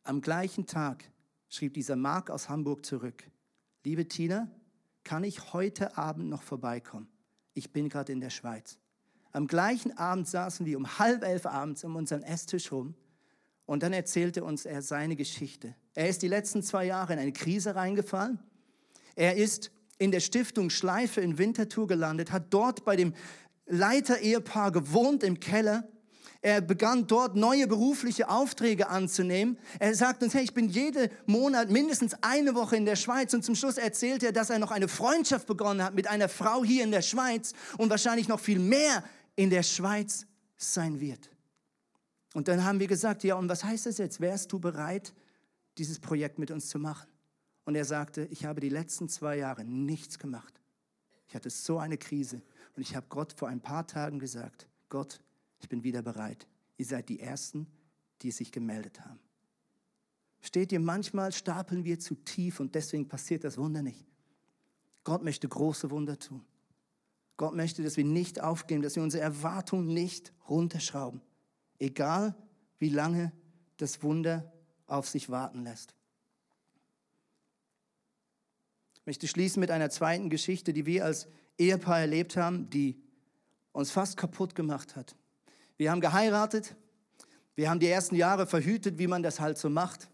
Am 0.03 0.21
gleichen 0.21 0.65
Tag 0.65 1.09
schrieb 1.47 1.75
dieser 1.75 1.95
Mark 1.95 2.29
aus 2.29 2.49
Hamburg 2.49 2.85
zurück. 2.85 3.23
Liebe 3.83 4.07
Tina, 4.07 4.49
kann 5.03 5.23
ich 5.23 5.53
heute 5.53 5.97
Abend 5.97 6.29
noch 6.29 6.43
vorbeikommen? 6.43 7.07
Ich 7.53 7.71
bin 7.71 7.89
gerade 7.89 8.11
in 8.11 8.19
der 8.19 8.29
Schweiz. 8.29 8.77
Am 9.31 9.47
gleichen 9.47 9.97
Abend 9.97 10.27
saßen 10.27 10.65
wir 10.65 10.77
um 10.77 10.99
halb 10.99 11.23
elf 11.23 11.45
abends 11.45 11.83
um 11.83 11.95
unseren 11.95 12.23
Esstisch 12.23 12.71
rum 12.71 12.95
und 13.65 13.83
dann 13.83 13.93
erzählte 13.93 14.43
uns 14.43 14.65
er 14.65 14.81
seine 14.81 15.15
Geschichte. 15.15 15.75
Er 15.93 16.09
ist 16.09 16.21
die 16.21 16.27
letzten 16.27 16.63
zwei 16.63 16.85
Jahre 16.85 17.13
in 17.13 17.19
eine 17.19 17.31
Krise 17.31 17.75
reingefallen. 17.75 18.39
Er 19.15 19.35
ist 19.37 19.71
in 19.97 20.11
der 20.11 20.19
Stiftung 20.19 20.69
Schleife 20.69 21.21
in 21.21 21.37
Winterthur 21.37 21.87
gelandet, 21.87 22.31
hat 22.31 22.53
dort 22.53 22.83
bei 22.85 22.95
dem 22.95 23.13
Leiter-Ehepaar 23.71 24.71
gewohnt 24.71 25.23
im 25.23 25.39
Keller. 25.39 25.87
Er 26.43 26.59
begann 26.59 27.05
dort 27.05 27.35
neue 27.35 27.67
berufliche 27.67 28.27
Aufträge 28.27 28.89
anzunehmen. 28.89 29.59
Er 29.77 29.93
sagt 29.93 30.23
uns, 30.23 30.33
hey, 30.33 30.43
ich 30.43 30.55
bin 30.55 30.69
jeden 30.69 31.09
Monat 31.27 31.69
mindestens 31.69 32.15
eine 32.21 32.55
Woche 32.55 32.75
in 32.75 32.85
der 32.85 32.95
Schweiz. 32.95 33.33
Und 33.33 33.45
zum 33.45 33.53
Schluss 33.53 33.77
erzählt 33.77 34.23
er, 34.23 34.31
dass 34.31 34.49
er 34.49 34.57
noch 34.57 34.71
eine 34.71 34.87
Freundschaft 34.87 35.45
begonnen 35.45 35.83
hat 35.83 35.93
mit 35.93 36.07
einer 36.07 36.29
Frau 36.29 36.63
hier 36.63 36.83
in 36.83 36.91
der 36.91 37.03
Schweiz 37.03 37.53
und 37.77 37.91
wahrscheinlich 37.91 38.27
noch 38.27 38.39
viel 38.39 38.57
mehr 38.57 39.03
in 39.35 39.51
der 39.51 39.61
Schweiz 39.61 40.25
sein 40.57 40.99
wird. 40.99 41.29
Und 42.33 42.47
dann 42.47 42.63
haben 42.63 42.79
wir 42.79 42.87
gesagt, 42.87 43.23
ja, 43.23 43.35
und 43.35 43.47
was 43.47 43.63
heißt 43.63 43.85
das 43.85 43.99
jetzt? 43.99 44.19
Wärst 44.19 44.51
du 44.51 44.59
bereit, 44.59 45.13
dieses 45.77 45.99
Projekt 45.99 46.39
mit 46.39 46.49
uns 46.49 46.69
zu 46.69 46.79
machen? 46.79 47.07
Und 47.65 47.75
er 47.75 47.85
sagte, 47.85 48.27
ich 48.31 48.45
habe 48.45 48.61
die 48.61 48.69
letzten 48.69 49.09
zwei 49.09 49.37
Jahre 49.37 49.63
nichts 49.63 50.17
gemacht. 50.17 50.60
Ich 51.31 51.35
hatte 51.35 51.49
so 51.49 51.77
eine 51.77 51.97
Krise. 51.97 52.41
Und 52.75 52.81
ich 52.81 52.93
habe 52.93 53.05
Gott 53.07 53.31
vor 53.31 53.47
ein 53.47 53.61
paar 53.61 53.87
Tagen 53.87 54.19
gesagt, 54.19 54.67
Gott, 54.89 55.21
ich 55.61 55.69
bin 55.69 55.81
wieder 55.81 56.01
bereit. 56.01 56.45
Ihr 56.75 56.85
seid 56.85 57.07
die 57.07 57.21
Ersten, 57.21 57.67
die 58.21 58.31
sich 58.31 58.51
gemeldet 58.51 58.99
haben. 58.99 59.21
Steht 60.41 60.73
ihr, 60.73 60.81
manchmal 60.81 61.31
stapeln 61.31 61.85
wir 61.85 62.01
zu 62.01 62.15
tief 62.15 62.59
und 62.59 62.75
deswegen 62.75 63.07
passiert 63.07 63.45
das 63.45 63.57
Wunder 63.57 63.81
nicht. 63.81 64.05
Gott 65.05 65.23
möchte 65.23 65.47
große 65.47 65.89
Wunder 65.89 66.19
tun. 66.19 66.43
Gott 67.37 67.55
möchte, 67.55 67.81
dass 67.81 67.95
wir 67.95 68.03
nicht 68.03 68.41
aufgeben, 68.41 68.81
dass 68.81 68.97
wir 68.97 69.03
unsere 69.03 69.23
Erwartungen 69.23 69.87
nicht 69.87 70.33
runterschrauben. 70.49 71.21
Egal, 71.79 72.35
wie 72.77 72.89
lange 72.89 73.31
das 73.77 74.03
Wunder 74.03 74.51
auf 74.85 75.07
sich 75.07 75.29
warten 75.29 75.63
lässt. 75.63 75.95
Ich 79.00 79.00
möchte 79.11 79.27
schließen 79.27 79.59
mit 79.59 79.71
einer 79.71 79.89
zweiten 79.89 80.29
Geschichte, 80.29 80.71
die 80.71 80.85
wir 80.85 81.03
als 81.03 81.27
Ehepaar 81.57 81.99
erlebt 81.99 82.37
haben, 82.37 82.69
die 82.69 82.97
uns 83.73 83.91
fast 83.91 84.15
kaputt 84.15 84.55
gemacht 84.55 84.95
hat. 84.95 85.17
Wir 85.75 85.91
haben 85.91 85.99
geheiratet, 85.99 86.77
wir 87.55 87.69
haben 87.69 87.81
die 87.81 87.89
ersten 87.89 88.15
Jahre 88.15 88.47
verhütet, 88.47 88.99
wie 88.99 89.07
man 89.07 89.21
das 89.21 89.41
halt 89.41 89.57
so 89.57 89.69
macht. 89.69 90.09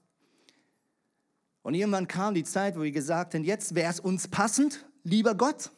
Und 1.61 1.75
irgendwann 1.75 2.07
kam 2.07 2.33
die 2.33 2.43
Zeit, 2.43 2.75
wo 2.75 2.81
wir 2.81 2.91
gesagt 2.91 3.35
haben, 3.35 3.43
jetzt 3.43 3.75
wäre 3.75 3.91
es 3.91 3.99
uns 3.99 4.27
passend, 4.29 4.83
lieber 5.03 5.35
Gott. 5.35 5.69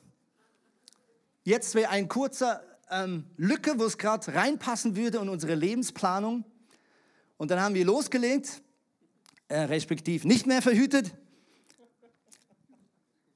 Jetzt 1.44 1.76
wäre 1.76 1.90
ein 1.90 2.08
kurzer 2.08 2.64
ähm, 2.90 3.26
Lücke, 3.36 3.78
wo 3.80 3.84
es 3.84 3.98
gerade 3.98 4.34
reinpassen 4.34 4.96
würde 4.96 5.18
in 5.18 5.28
unsere 5.28 5.56
Lebensplanung. 5.56 6.46
Und 7.36 7.52
dann 7.52 7.60
haben 7.60 7.76
wir 7.76 7.84
losgelegt, 7.84 8.62
äh, 9.50 9.60
respektiv 9.64 10.24
nicht 10.24 10.48
mehr 10.48 10.62
verhütet. 10.62 11.14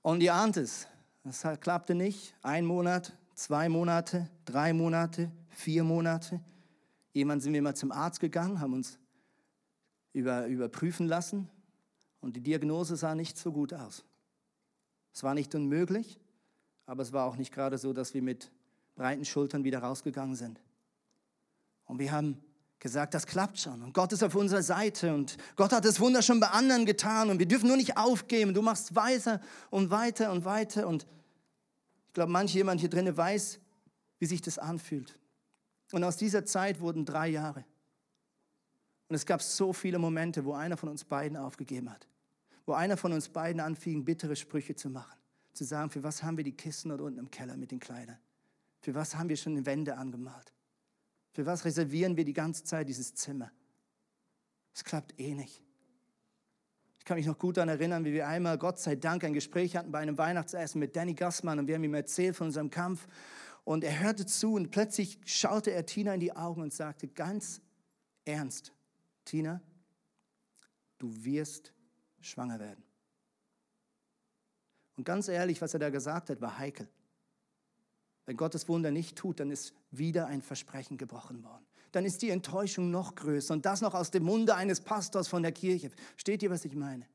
Und 0.04 0.22
ihr 0.22 0.34
ahnt 0.34 0.58
es, 0.58 0.86
das 1.24 1.46
klappte 1.62 1.96
nicht. 1.96 2.36
Ein 2.42 2.66
Monat, 2.66 3.14
zwei 3.36 3.70
Monate, 3.70 4.30
drei 4.44 4.74
Monate, 4.74 5.32
vier 5.48 5.86
Monate. 5.86 6.42
Jemand 7.14 7.42
sind 7.42 7.54
wir 7.54 7.62
mal 7.62 7.74
zum 7.74 7.94
Arzt 7.94 8.20
gegangen, 8.20 8.60
haben 8.60 8.74
uns 8.74 9.00
über, 10.12 10.48
überprüfen 10.48 11.08
lassen 11.08 11.50
und 12.20 12.36
die 12.36 12.42
Diagnose 12.42 12.98
sah 12.98 13.16
nicht 13.16 13.38
so 13.38 13.54
gut 13.54 13.74
aus. 13.74 14.04
Es 15.14 15.24
war 15.24 15.34
nicht 15.34 15.56
unmöglich, 15.56 16.20
aber 16.86 17.02
es 17.02 17.14
war 17.14 17.26
auch 17.26 17.38
nicht 17.38 17.54
gerade 17.54 17.78
so, 17.78 17.94
dass 17.94 18.14
wir 18.14 18.22
mit 18.22 18.52
breiten 18.96 19.24
Schultern 19.24 19.64
wieder 19.64 19.80
rausgegangen 19.80 20.36
sind. 20.36 20.60
Und 21.86 22.00
wir 22.00 22.12
haben 22.12 22.44
gesagt, 22.84 23.14
das 23.14 23.26
klappt 23.26 23.58
schon 23.58 23.82
und 23.82 23.94
Gott 23.94 24.12
ist 24.12 24.24
auf 24.24 24.36
unserer 24.36 24.62
Seite 24.62 25.16
und 25.16 25.38
Gott 25.56 25.72
hat 25.72 25.86
das 25.86 26.02
Wunder 26.02 26.22
schon 26.22 26.42
bei 26.42 26.50
anderen 26.50 26.86
getan 26.86 27.30
und 27.30 27.40
wir 27.40 27.48
dürfen 27.48 27.68
nur 27.68 27.78
nicht 27.78 27.98
aufgeben. 27.98 28.54
Du 28.54 28.62
machst 28.62 28.94
weiter 28.94 29.40
und 29.72 29.90
weiter 29.90 30.32
und 30.34 30.44
weiter 30.44 30.86
und 30.86 31.08
ich 32.08 32.14
glaube, 32.14 32.32
manch 32.32 32.54
jemand 32.54 32.82
hier 32.82 32.90
drinnen 32.90 33.16
weiß, 33.16 33.60
wie 34.20 34.26
sich 34.26 34.42
das 34.42 34.60
anfühlt. 34.60 35.18
Und 35.94 36.04
aus 36.04 36.18
dieser 36.18 36.46
Zeit 36.46 36.82
wurden 36.82 37.06
drei 37.06 37.30
Jahre. 37.30 37.64
Und 39.08 39.16
es 39.16 39.26
gab 39.26 39.42
so 39.42 39.72
viele 39.72 39.98
Momente, 39.98 40.44
wo 40.44 40.54
einer 40.54 40.76
von 40.76 40.90
uns 40.90 41.06
beiden 41.06 41.38
aufgegeben 41.38 41.90
hat, 41.90 42.08
wo 42.66 42.74
einer 42.74 42.98
von 42.98 43.14
uns 43.14 43.30
beiden 43.30 43.62
anfing, 43.62 44.04
bittere 44.04 44.36
Sprüche 44.36 44.76
zu 44.76 44.90
machen. 44.90 45.18
Zu 45.54 45.64
sagen, 45.64 45.90
für 45.90 46.04
was 46.04 46.22
haben 46.22 46.36
wir 46.36 46.44
die 46.44 46.56
Kisten 46.56 46.90
dort 46.90 47.02
unten 47.02 47.20
im 47.20 47.32
Keller 47.32 47.56
mit 47.56 47.72
den 47.72 47.80
Kleidern? 47.80 48.18
Für 48.82 48.94
was 48.94 49.16
haben 49.16 49.30
wir 49.30 49.38
schon 49.38 49.56
die 49.56 49.66
Wände 49.66 49.96
angemalt? 49.96 50.54
Für 51.34 51.46
was 51.46 51.66
reservieren 51.66 52.16
wir 52.16 52.26
die 52.26 52.34
ganze 52.34 52.64
Zeit 52.64 52.88
dieses 52.88 53.14
Zimmer? 53.16 53.52
Es 54.74 54.84
klappt 54.84 55.20
eh 55.20 55.34
nicht. 55.34 55.62
Ich 57.00 57.06
kann 57.06 57.18
mich 57.18 57.26
noch 57.26 57.38
gut 57.38 57.58
daran 57.58 57.70
erinnern, 57.70 58.06
wie 58.06 58.14
wir 58.14 58.28
einmal, 58.28 58.58
Gott 58.58 58.80
sei 58.80 58.96
Dank, 58.96 59.24
ein 59.26 59.34
Gespräch 59.34 59.76
hatten 59.76 59.92
bei 59.92 60.00
einem 60.00 60.18
Weihnachtsessen 60.18 60.80
mit 60.80 60.96
Danny 60.96 61.14
Gassmann 61.14 61.60
und 61.60 61.68
wir 61.68 61.76
haben 61.76 61.84
ihm 61.84 61.94
erzählt 61.94 62.36
von 62.36 62.48
unserem 62.48 62.70
Kampf. 62.70 63.08
Und 63.66 63.84
er 63.84 64.00
hörte 64.00 64.26
zu 64.26 64.54
und 64.54 64.72
plötzlich 64.72 65.20
schaute 65.26 65.72
er 65.72 65.86
Tina 65.86 66.14
in 66.14 66.20
die 66.20 66.36
Augen 66.36 66.62
und 66.62 66.74
sagte 66.74 67.08
ganz 67.08 67.62
ernst, 68.26 68.74
Tina, 69.26 69.62
du 70.98 71.26
wirst 71.26 71.74
schwanger 72.22 72.60
werden. 72.60 72.84
Und 74.96 75.04
ganz 75.04 75.28
ehrlich, 75.28 75.62
was 75.62 75.74
er 75.74 75.80
da 75.80 75.90
gesagt 75.90 76.30
hat, 76.30 76.40
war 76.42 76.58
heikel. 76.58 76.88
Wenn 78.26 78.38
Gott 78.38 78.54
das 78.54 78.68
Wunder 78.70 78.92
nicht 78.92 79.18
tut, 79.18 79.40
dann 79.40 79.52
ist 79.52 79.74
wieder 79.92 80.28
ein 80.28 80.42
Versprechen 80.42 80.98
gebrochen 80.98 81.44
worden. 81.44 81.66
Dann 81.92 82.06
ist 82.06 82.22
die 82.22 82.30
Enttäuschung 82.30 82.90
noch 82.90 83.16
größer 83.16 83.54
und 83.54 83.66
das 83.66 83.82
noch 83.82 83.94
aus 83.94 84.12
dem 84.12 84.24
Munde 84.24 84.56
eines 84.56 84.82
Pastors 84.82 85.28
von 85.28 85.44
der 85.44 85.52
Kirche. 85.52 85.92
Steht 86.16 86.42
ihr, 86.42 86.50
was 86.50 86.66
ich 86.66 86.76
meine? 86.76 87.06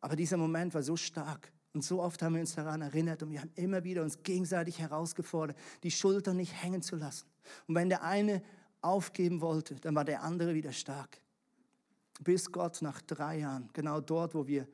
Aber 0.00 0.16
dieser 0.16 0.36
Moment 0.36 0.74
war 0.74 0.82
so 0.82 0.96
stark 0.96 1.52
und 1.74 1.82
so 1.82 2.00
oft 2.00 2.22
haben 2.22 2.34
wir 2.34 2.40
uns 2.40 2.54
daran 2.54 2.82
erinnert 2.82 3.22
und 3.22 3.30
wir 3.30 3.40
haben 3.40 3.50
immer 3.56 3.84
wieder 3.84 4.02
uns 4.02 4.22
gegenseitig 4.22 4.78
herausgefordert, 4.78 5.58
die 5.82 5.90
Schultern 5.90 6.36
nicht 6.36 6.62
hängen 6.62 6.82
zu 6.82 6.96
lassen. 6.96 7.26
Und 7.66 7.74
wenn 7.74 7.88
der 7.88 8.02
eine 8.02 8.42
aufgeben 8.80 9.40
wollte, 9.40 9.74
dann 9.76 9.94
war 9.94 10.04
der 10.04 10.22
andere 10.22 10.54
wieder 10.54 10.72
stark. 10.72 11.20
Bis 12.20 12.52
Gott 12.52 12.80
nach 12.80 13.02
drei 13.02 13.40
Jahren, 13.40 13.68
genau 13.72 14.00
dort, 14.00 14.34
wo 14.34 14.46
wir 14.46 14.68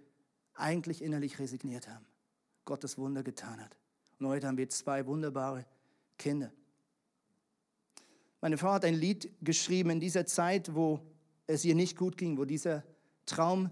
eigentlich 0.54 1.02
innerlich 1.02 1.38
resigniert 1.38 1.88
haben, 1.88 2.04
Gottes 2.66 2.98
Wunder 2.98 3.22
getan 3.22 3.60
hat. 3.60 3.79
Und 4.20 4.28
heute 4.28 4.46
haben 4.46 4.58
wir 4.58 4.68
zwei 4.68 5.06
wunderbare 5.06 5.64
Kinder. 6.18 6.52
Meine 8.42 8.58
Frau 8.58 8.72
hat 8.72 8.84
ein 8.84 8.94
Lied 8.94 9.30
geschrieben 9.40 9.88
in 9.88 10.00
dieser 10.00 10.26
Zeit, 10.26 10.74
wo 10.74 11.00
es 11.46 11.64
ihr 11.64 11.74
nicht 11.74 11.96
gut 11.96 12.18
ging, 12.18 12.36
wo 12.36 12.44
dieser 12.44 12.84
Traum 13.24 13.70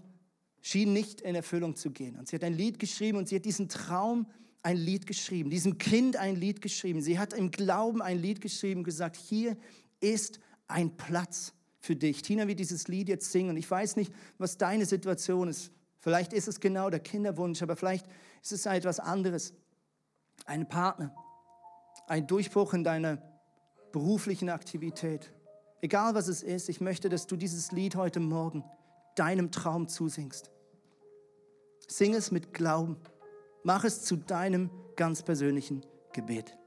schien 0.61 0.91
nicht 0.91 1.21
in 1.21 1.35
Erfüllung 1.35 1.75
zu 1.75 1.91
gehen. 1.91 2.15
Und 2.17 2.27
sie 2.27 2.35
hat 2.35 2.43
ein 2.43 2.55
Lied 2.55 2.79
geschrieben 2.79 3.19
und 3.19 3.29
sie 3.29 3.35
hat 3.35 3.45
diesen 3.45 3.69
Traum 3.69 4.27
ein 4.63 4.75
Lied 4.75 5.05
geschrieben, 5.05 5.51
diesem 5.51 5.77
Kind 5.77 6.17
ein 6.17 6.35
Lied 6.35 6.61
geschrieben. 6.61 7.01
Sie 7.01 7.19
hat 7.19 7.33
im 7.33 7.51
Glauben 7.51 8.01
ein 8.01 8.17
Lied 8.17 8.41
geschrieben, 8.41 8.83
gesagt, 8.83 9.17
hier 9.17 9.55
ist 9.99 10.39
ein 10.67 10.97
Platz 10.97 11.53
für 11.79 11.95
dich. 11.95 12.23
Tina 12.23 12.47
wird 12.47 12.59
dieses 12.59 12.87
Lied 12.87 13.07
jetzt 13.07 13.31
singen 13.31 13.51
und 13.51 13.57
ich 13.57 13.69
weiß 13.69 13.95
nicht, 13.97 14.11
was 14.39 14.57
deine 14.57 14.87
Situation 14.87 15.47
ist. 15.47 15.71
Vielleicht 15.99 16.33
ist 16.33 16.47
es 16.47 16.59
genau 16.59 16.89
der 16.89 17.01
Kinderwunsch, 17.01 17.61
aber 17.61 17.75
vielleicht 17.75 18.07
ist 18.41 18.51
es 18.51 18.65
etwas 18.65 18.99
anderes 18.99 19.53
einen 20.47 20.67
Partner, 20.67 21.13
ein 22.07 22.27
Durchbruch 22.27 22.73
in 22.73 22.83
deiner 22.83 23.17
beruflichen 23.91 24.49
Aktivität. 24.49 25.33
Egal 25.81 26.13
was 26.15 26.27
es 26.27 26.43
ist, 26.43 26.69
ich 26.69 26.81
möchte, 26.81 27.09
dass 27.09 27.27
du 27.27 27.35
dieses 27.35 27.71
Lied 27.71 27.95
heute 27.95 28.19
Morgen 28.19 28.63
deinem 29.15 29.51
Traum 29.51 29.87
zusingst. 29.87 30.51
Sing 31.87 32.13
es 32.13 32.31
mit 32.31 32.53
Glauben. 32.53 32.97
Mach 33.63 33.83
es 33.83 34.03
zu 34.03 34.15
deinem 34.15 34.69
ganz 34.95 35.23
persönlichen 35.23 35.85
Gebet. 36.13 36.58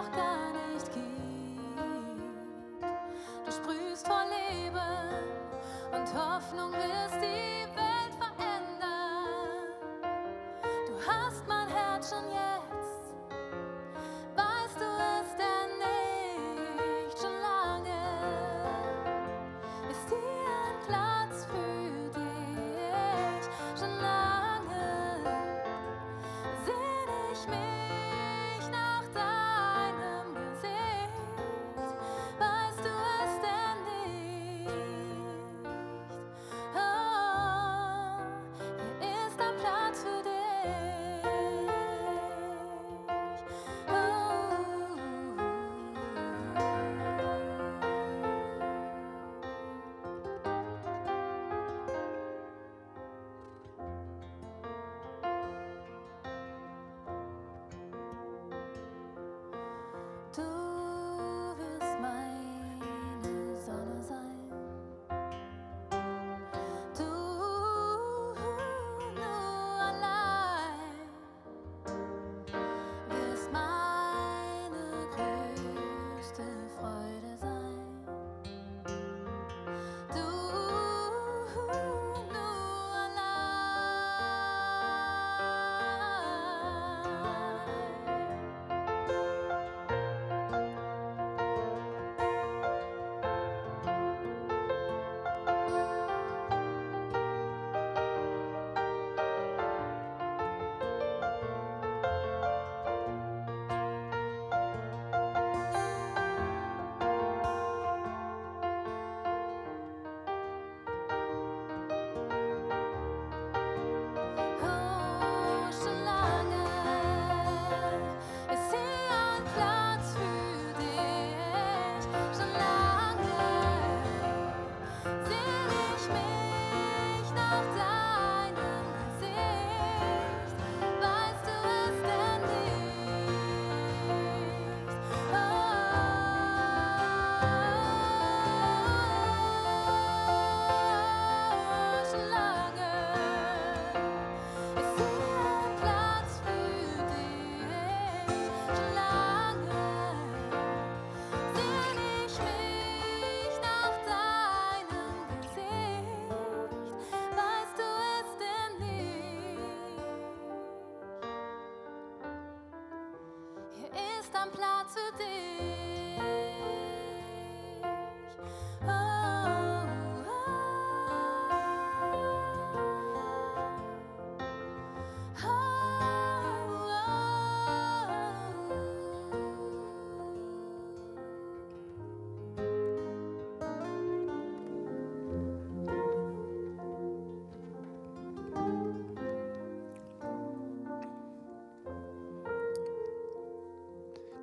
noch 0.00 0.10
gar 0.12 0.52
nicht 0.72 0.86
gibt. 0.94 1.10
Du 3.44 3.52
sprühst 3.52 4.06
vor 4.06 4.24
Leben 4.24 4.80
und 5.92 6.14
Hoffnung 6.14 6.72
will. 6.72 6.99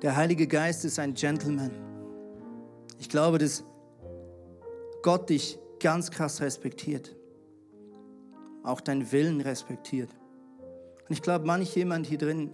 Der 0.02 0.14
Heilige 0.14 0.46
Geist 0.46 0.84
ist 0.84 1.00
ein 1.00 1.14
Gentleman. 1.14 1.72
Ich 3.00 3.08
glaube, 3.08 3.38
dass 3.38 3.64
Gott 5.02 5.28
dich 5.28 5.58
ganz 5.80 6.12
krass 6.12 6.40
respektiert. 6.40 7.16
Auch 8.62 8.80
deinen 8.80 9.10
Willen 9.10 9.40
respektiert. 9.40 10.10
Und 11.08 11.12
ich 11.12 11.20
glaube, 11.20 11.46
manch 11.46 11.74
jemand 11.74 12.06
hier 12.06 12.18
drin, 12.18 12.52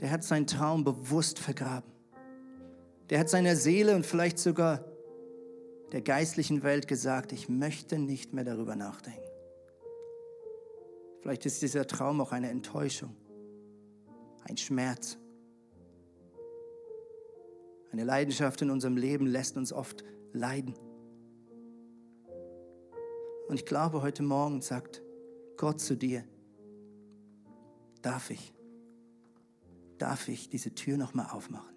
der 0.00 0.10
hat 0.10 0.24
seinen 0.24 0.48
Traum 0.48 0.82
bewusst 0.82 1.38
vergraben. 1.38 1.92
Der 3.10 3.20
hat 3.20 3.28
seiner 3.28 3.54
Seele 3.54 3.94
und 3.94 4.04
vielleicht 4.04 4.40
sogar 4.40 4.84
der 5.92 6.02
geistlichen 6.02 6.64
Welt 6.64 6.88
gesagt, 6.88 7.32
ich 7.32 7.48
möchte 7.48 7.98
nicht 7.98 8.34
mehr 8.34 8.44
darüber 8.44 8.74
nachdenken. 8.74 9.22
Vielleicht 11.20 11.46
ist 11.46 11.62
dieser 11.62 11.86
Traum 11.86 12.20
auch 12.20 12.32
eine 12.32 12.50
Enttäuschung, 12.50 13.14
ein 14.48 14.56
Schmerz. 14.56 15.16
Eine 17.98 18.06
Leidenschaft 18.06 18.62
in 18.62 18.70
unserem 18.70 18.96
Leben 18.96 19.26
lässt 19.26 19.56
uns 19.56 19.72
oft 19.72 20.04
leiden. 20.32 20.72
Und 23.48 23.56
ich 23.56 23.66
glaube, 23.66 24.02
heute 24.02 24.22
Morgen 24.22 24.62
sagt 24.62 25.02
Gott 25.56 25.80
zu 25.80 25.96
dir, 25.96 26.22
darf 28.00 28.30
ich, 28.30 28.54
darf 29.98 30.28
ich 30.28 30.48
diese 30.48 30.76
Tür 30.76 30.96
nochmal 30.96 31.26
aufmachen? 31.32 31.74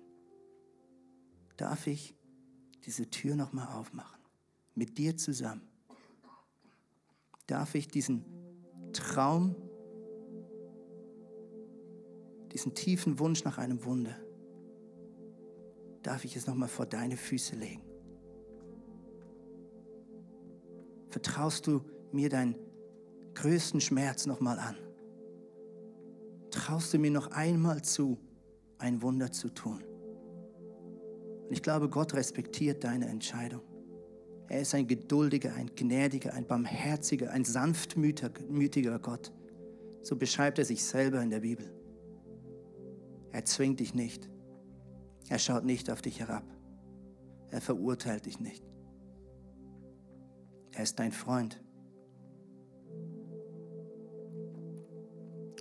Darf 1.58 1.88
ich 1.88 2.16
diese 2.86 3.10
Tür 3.10 3.36
nochmal 3.36 3.70
aufmachen? 3.76 4.22
Mit 4.76 5.00
dir 5.00 5.18
zusammen. 5.18 5.68
Darf 7.48 7.74
ich 7.74 7.88
diesen 7.88 8.26
Traum, 8.94 9.56
diesen 12.52 12.76
tiefen 12.76 13.18
Wunsch 13.18 13.44
nach 13.44 13.58
einem 13.58 13.84
Wunder, 13.86 14.16
darf 16.04 16.26
ich 16.26 16.36
es 16.36 16.48
nochmal 16.48 16.70
vor 16.70 16.86
deine 16.86 17.18
Füße 17.18 17.56
legen? 17.56 17.84
Vertraust 21.10 21.68
du 21.68 21.82
mir 22.12 22.30
deinen 22.30 22.56
größten 23.36 23.82
Schmerz 23.82 24.26
nochmal 24.26 24.60
an? 24.60 24.76
Traust 26.52 26.94
du 26.94 27.00
mir 27.00 27.12
noch 27.12 27.32
einmal 27.32 27.82
zu, 27.82 28.18
ein 28.78 29.02
Wunder 29.02 29.32
zu 29.32 29.50
tun? 29.50 29.84
Und 31.44 31.52
ich 31.52 31.62
glaube, 31.62 31.90
Gott 31.90 32.14
respektiert 32.14 32.84
deine 32.84 33.08
Entscheidung. 33.08 33.62
Er 34.48 34.62
ist 34.62 34.76
ein 34.76 34.88
geduldiger, 34.88 35.54
ein 35.54 35.72
gnädiger, 35.76 36.34
ein 36.34 36.46
barmherziger, 36.46 37.32
ein 37.32 37.46
sanftmütiger 37.46 39.00
Gott. 39.00 39.32
So 40.02 40.16
beschreibt 40.16 40.60
er 40.60 40.66
sich 40.66 40.84
selber 40.84 41.22
in 41.22 41.30
der 41.30 41.40
Bibel. 41.40 41.74
Er 43.32 43.46
zwingt 43.46 43.80
dich 43.80 43.94
nicht. 43.94 44.30
Er 45.30 45.40
schaut 45.40 45.64
nicht 45.64 45.90
auf 45.90 46.02
dich 46.02 46.20
herab. 46.20 46.44
Er 47.50 47.62
verurteilt 47.62 48.26
dich 48.26 48.40
nicht. 48.40 48.64
Er 50.72 50.84
ist 50.84 51.00
dein 51.00 51.12
Freund. 51.12 51.62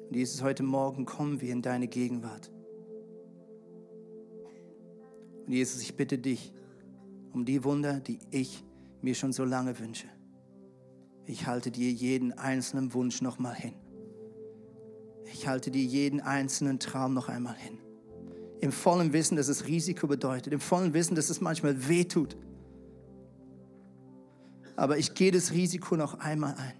Und 0.08 0.16
Jesus, 0.16 0.42
heute 0.42 0.62
Morgen 0.62 1.04
kommen 1.04 1.40
wir 1.40 1.52
in 1.52 1.62
deine 1.62 1.88
Gegenwart. 1.88 2.50
Und 5.46 5.52
Jesus, 5.52 5.82
ich 5.82 5.96
bitte 5.96 6.18
dich 6.18 6.52
um 7.32 7.44
die 7.44 7.64
Wunder, 7.64 8.00
die 8.00 8.18
ich 8.30 8.64
mir 9.02 9.14
schon 9.14 9.32
so 9.32 9.44
lange 9.44 9.78
wünsche. 9.78 10.08
Ich 11.26 11.46
halte 11.46 11.70
dir 11.70 11.90
jeden 11.90 12.32
einzelnen 12.32 12.92
Wunsch 12.94 13.22
noch 13.22 13.38
mal 13.38 13.54
hin. 13.54 13.74
Ich 15.32 15.46
halte 15.46 15.70
dir 15.70 15.82
jeden 15.82 16.20
einzelnen 16.20 16.80
Traum 16.80 17.14
noch 17.14 17.28
einmal 17.28 17.56
hin. 17.56 17.78
Im 18.60 18.72
vollen 18.72 19.12
Wissen, 19.12 19.36
dass 19.36 19.48
es 19.48 19.66
Risiko 19.66 20.06
bedeutet, 20.06 20.52
im 20.52 20.60
vollen 20.60 20.92
Wissen, 20.92 21.14
dass 21.14 21.30
es 21.30 21.40
manchmal 21.40 21.88
weh 21.88 22.04
tut. 22.04 22.36
Aber 24.76 24.98
ich 24.98 25.14
gehe 25.14 25.32
das 25.32 25.52
Risiko 25.52 25.96
noch 25.96 26.20
einmal 26.20 26.54
ein. 26.54 26.74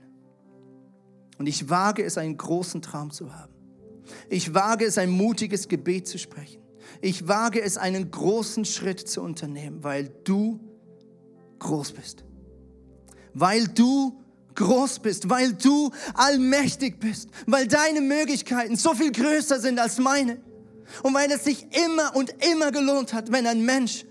Und 1.39 1.47
ich 1.47 1.71
wage 1.71 2.05
es, 2.05 2.19
einen 2.19 2.37
großen 2.37 2.83
Traum 2.83 3.11
zu 3.11 3.35
haben. 3.35 3.53
Ich 4.29 4.53
wage 4.53 4.85
es, 4.85 4.99
ein 4.99 5.11
mutiges 5.11 5.69
Gebet 5.69 6.07
zu 6.07 6.19
sprechen. 6.19 6.61
Ich 7.01 7.29
wage 7.29 7.63
es, 7.63 7.79
einen 7.79 8.11
großen 8.11 8.65
Schritt 8.65 9.01
zu 9.01 9.23
unternehmen, 9.23 9.83
weil 9.83 10.11
du 10.25 10.61
groß 11.59 11.93
bist. 11.93 12.25
Weil 13.33 13.69
du 13.69 14.21
groß 14.55 14.99
bist, 14.99 15.31
weil 15.31 15.53
du 15.55 15.91
allmächtig 16.15 17.01
bist, 17.01 17.31
weil 17.47 17.67
deine 17.67 18.01
Möglichkeiten 18.01 18.77
so 18.77 18.95
viel 18.95 19.13
größer 19.13 19.61
sind 19.61 19.79
als 19.79 19.99
meine. 19.99 20.39
Und 21.03 21.15
weil 21.15 21.31
es 21.31 21.45
sich 21.45 21.67
immer 21.87 22.15
und 22.17 22.35
immer 22.53 22.71
gelohnt 22.73 23.13
hat, 23.13 23.33
wenn 23.33 23.47
ein 23.47 23.65
Mensch 23.65 24.05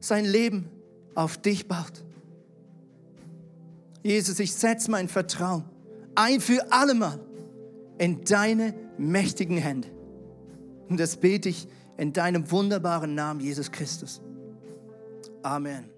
sein 0.00 0.24
Leben 0.24 0.70
auf 1.14 1.38
dich 1.38 1.66
baut. 1.66 2.04
Jesus, 4.02 4.38
ich 4.38 4.54
setze 4.54 4.90
mein 4.90 5.08
Vertrauen 5.08 5.64
ein 6.18 6.40
für 6.40 6.72
allemal 6.72 7.20
in 7.98 8.24
deine 8.24 8.74
mächtigen 8.98 9.56
Hände. 9.56 9.88
Und 10.88 10.98
das 10.98 11.16
bete 11.16 11.48
ich 11.48 11.68
in 11.96 12.12
deinem 12.12 12.50
wunderbaren 12.50 13.14
Namen, 13.14 13.40
Jesus 13.40 13.70
Christus. 13.70 14.20
Amen. 15.42 15.97